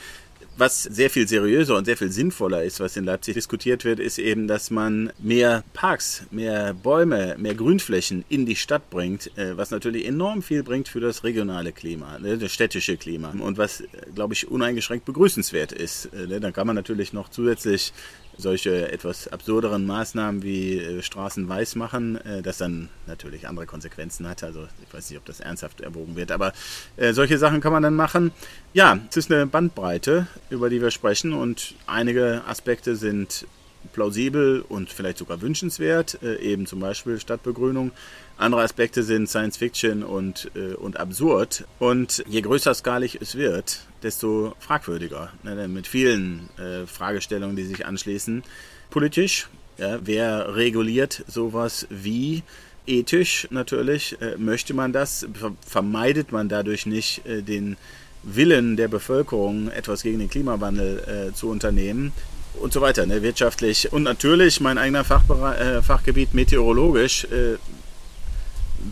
was 0.57 0.83
sehr 0.83 1.11
viel 1.11 1.29
seriöser 1.29 1.77
und 1.77 1.85
sehr 1.85 1.97
viel 1.97 2.11
sinnvoller 2.11 2.64
ist, 2.64 2.81
was 2.81 2.97
in 2.97 3.05
Leipzig 3.05 3.35
diskutiert 3.35 3.85
wird, 3.85 4.01
ist 4.01 4.19
eben, 4.19 4.49
dass 4.49 4.71
man 4.71 5.12
mehr 5.19 5.64
Parks, 5.75 6.25
mehr 6.31 6.75
Bäume, 6.75 7.37
mehr 7.38 7.55
Grünflächen 7.55 8.25
in 8.29 8.47
die 8.47 8.57
Stadt 8.57 8.88
bringt, 8.90 9.37
äh, 9.37 9.57
was 9.57 9.71
natürlich 9.71 10.07
enorm 10.07 10.42
viel 10.42 10.62
bringt 10.62 10.88
für 10.88 11.01
das 11.01 11.25
regionale 11.25 11.73
Klima, 11.73 12.19
ne, 12.19 12.38
das 12.38 12.53
städtische 12.53 12.97
Klima 12.97 13.35
und 13.38 13.59
was, 13.59 13.81
äh, 13.81 13.87
glaube 14.14 14.35
ich, 14.35 14.49
uneingeschränkt 14.49 15.05
begrüßenswert 15.05 15.73
ist. 15.73 16.07
Äh, 16.07 16.27
ne, 16.27 16.40
dann 16.40 16.53
kann 16.53 16.66
man 16.66 16.77
natürlich 16.77 17.12
noch 17.12 17.29
zusätzlich 17.29 17.92
solche 18.38 18.92
etwas 18.92 19.29
absurderen 19.29 19.87
Maßnahmen 19.87 20.42
wie 20.42 20.79
äh, 20.79 21.03
Straßen 21.03 21.49
weiß 21.49 21.77
machen, 21.77 22.16
äh, 22.25 22.42
das 22.42 22.59
dann 22.59 22.88
natürlich 23.07 23.49
andere 23.49 23.66
Konsequenzen 23.66 24.29
hat. 24.29 24.42
Also 24.42 24.66
ich 24.87 24.92
weiß 24.92 25.11
nicht, 25.11 25.18
ob 25.18 25.25
das 25.25 25.40
ernsthaft 25.40 25.81
erwogen 25.81 26.16
wird, 26.16 26.31
aber 26.31 26.53
äh, 26.96 27.12
solche 27.12 27.38
Sachen 27.38 27.61
kann 27.61 27.72
man 27.72 27.83
dann 27.83 27.94
machen. 27.94 28.33
Ja, 28.72 28.99
es 29.09 29.16
ist 29.16 29.33
eine 29.33 29.46
Bandbreite, 29.46 30.27
über 30.51 30.70
die 30.70 30.81
wir 30.81 30.90
sprechen 30.90 31.33
und 31.33 31.75
einige 31.87 32.42
Aspekte 32.46 32.96
sind 32.96 33.46
plausibel 33.92 34.64
und 34.68 34.90
vielleicht 34.90 35.18
sogar 35.18 35.40
wünschenswert, 35.40 36.20
eben 36.22 36.66
zum 36.66 36.81
Beispiel 36.81 37.20
Stadtbegrünung. 37.20 37.92
Andere 38.38 38.62
Aspekte 38.62 39.03
sind 39.03 39.29
Science 39.29 39.57
Fiction 39.57 40.03
und, 40.03 40.51
äh, 40.55 40.75
und 40.75 40.99
absurd. 40.99 41.64
Und 41.79 42.22
je 42.29 42.42
größer 42.42 42.75
skalig 42.75 43.18
es 43.20 43.35
wird, 43.35 43.81
desto 44.03 44.55
fragwürdiger. 44.59 45.33
Ne? 45.42 45.68
Mit 45.68 45.87
vielen 45.87 46.51
äh, 46.59 46.87
Fragestellungen, 46.87 47.57
die 47.57 47.64
sich 47.64 47.87
anschließen. 47.87 48.42
Politisch, 48.90 49.49
ja, 49.79 49.99
wer 50.03 50.55
reguliert 50.55 51.25
sowas 51.27 51.87
wie? 51.90 52.42
Ethisch 52.87 53.49
natürlich, 53.51 54.20
äh, 54.20 54.37
möchte 54.37 54.72
man 54.72 54.92
das? 54.92 55.27
Vermeidet 55.66 56.31
man 56.31 56.49
dadurch 56.49 56.87
nicht 56.87 57.27
äh, 57.27 57.42
den 57.42 57.77
Willen 58.22 58.77
der 58.77 58.88
Bevölkerung, 58.88 59.70
etwas 59.70 60.03
gegen 60.03 60.18
den 60.18 60.31
Klimawandel 60.31 61.31
äh, 61.31 61.35
zu 61.35 61.49
unternehmen? 61.49 62.12
und 62.61 62.72
so 62.72 62.81
weiter, 62.81 63.05
ne, 63.05 63.22
wirtschaftlich. 63.22 63.92
Und 63.92 64.05
natürlich 64.05 64.61
mein 64.61 64.79
eigener 64.79 65.05
Fachbereich, 65.05 65.61
äh, 65.61 65.83
Fachgebiet 65.83 66.35
meteorologisch. 66.35 67.25
Äh, 67.25 67.57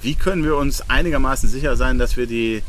wie 0.03 0.15
können 0.15 0.45
wir 0.45 0.57
uns 0.57 0.89
einigermaßen 0.89 1.49
sicher 1.49 1.77
sein, 1.77 1.99
dass 1.99 2.17
wir 2.17 2.27
die 2.27 2.63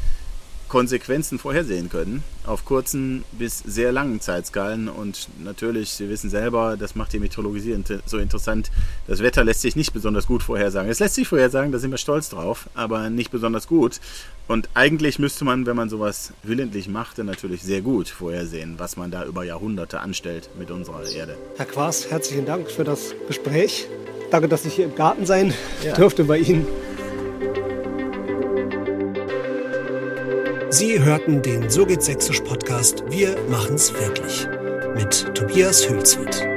Konsequenzen 0.67 1.37
vorhersehen 1.37 1.89
können, 1.89 2.23
auf 2.45 2.65
kurzen 2.65 3.23
bis 3.31 3.59
sehr 3.59 3.91
langen 3.91 4.19
Zeitskalen. 4.19 4.89
Und 4.89 5.29
natürlich, 5.43 5.91
Sie 5.91 6.09
wissen 6.09 6.29
selber, 6.29 6.75
das 6.77 6.95
macht 6.95 7.13
die 7.13 7.19
Meteorologie 7.19 7.77
so 8.05 8.17
interessant. 8.17 8.71
Das 9.07 9.19
Wetter 9.19 9.43
lässt 9.43 9.61
sich 9.61 9.75
nicht 9.75 9.93
besonders 9.93 10.27
gut 10.27 10.43
vorhersagen. 10.43 10.89
Es 10.89 10.99
lässt 10.99 11.15
sich 11.15 11.27
vorhersagen, 11.27 11.71
da 11.71 11.77
sind 11.77 11.91
wir 11.91 11.97
stolz 11.97 12.29
drauf, 12.29 12.67
aber 12.73 13.09
nicht 13.09 13.31
besonders 13.31 13.67
gut. 13.67 13.99
Und 14.47 14.69
eigentlich 14.73 15.19
müsste 15.19 15.45
man, 15.45 15.65
wenn 15.65 15.75
man 15.75 15.89
sowas 15.89 16.33
willentlich 16.43 16.87
machte, 16.87 17.23
natürlich 17.23 17.63
sehr 17.63 17.81
gut 17.81 18.09
vorhersehen, 18.09 18.75
was 18.77 18.97
man 18.97 19.11
da 19.11 19.25
über 19.25 19.43
Jahrhunderte 19.43 19.99
anstellt 19.99 20.49
mit 20.57 20.71
unserer 20.71 21.07
Erde. 21.07 21.37
Herr 21.57 21.65
Quas, 21.65 22.09
herzlichen 22.09 22.45
Dank 22.45 22.69
für 22.69 22.83
das 22.83 23.13
Gespräch. 23.27 23.87
Danke, 24.31 24.47
dass 24.47 24.65
ich 24.65 24.73
hier 24.73 24.85
im 24.85 24.95
Garten 24.95 25.25
sein 25.25 25.53
ja. 25.83 25.93
durfte 25.93 26.23
bei 26.23 26.39
Ihnen. 26.39 26.67
Sie 30.69 31.01
hörten 31.01 31.41
den 31.41 31.69
So 31.69 31.85
geht 31.85 32.03
Sächsisch 32.03 32.41
Podcast 32.41 33.03
Wir 33.09 33.35
machen's 33.49 33.93
wirklich 33.93 34.47
mit 34.95 35.35
Tobias 35.35 35.87
Hülswit. 35.87 36.54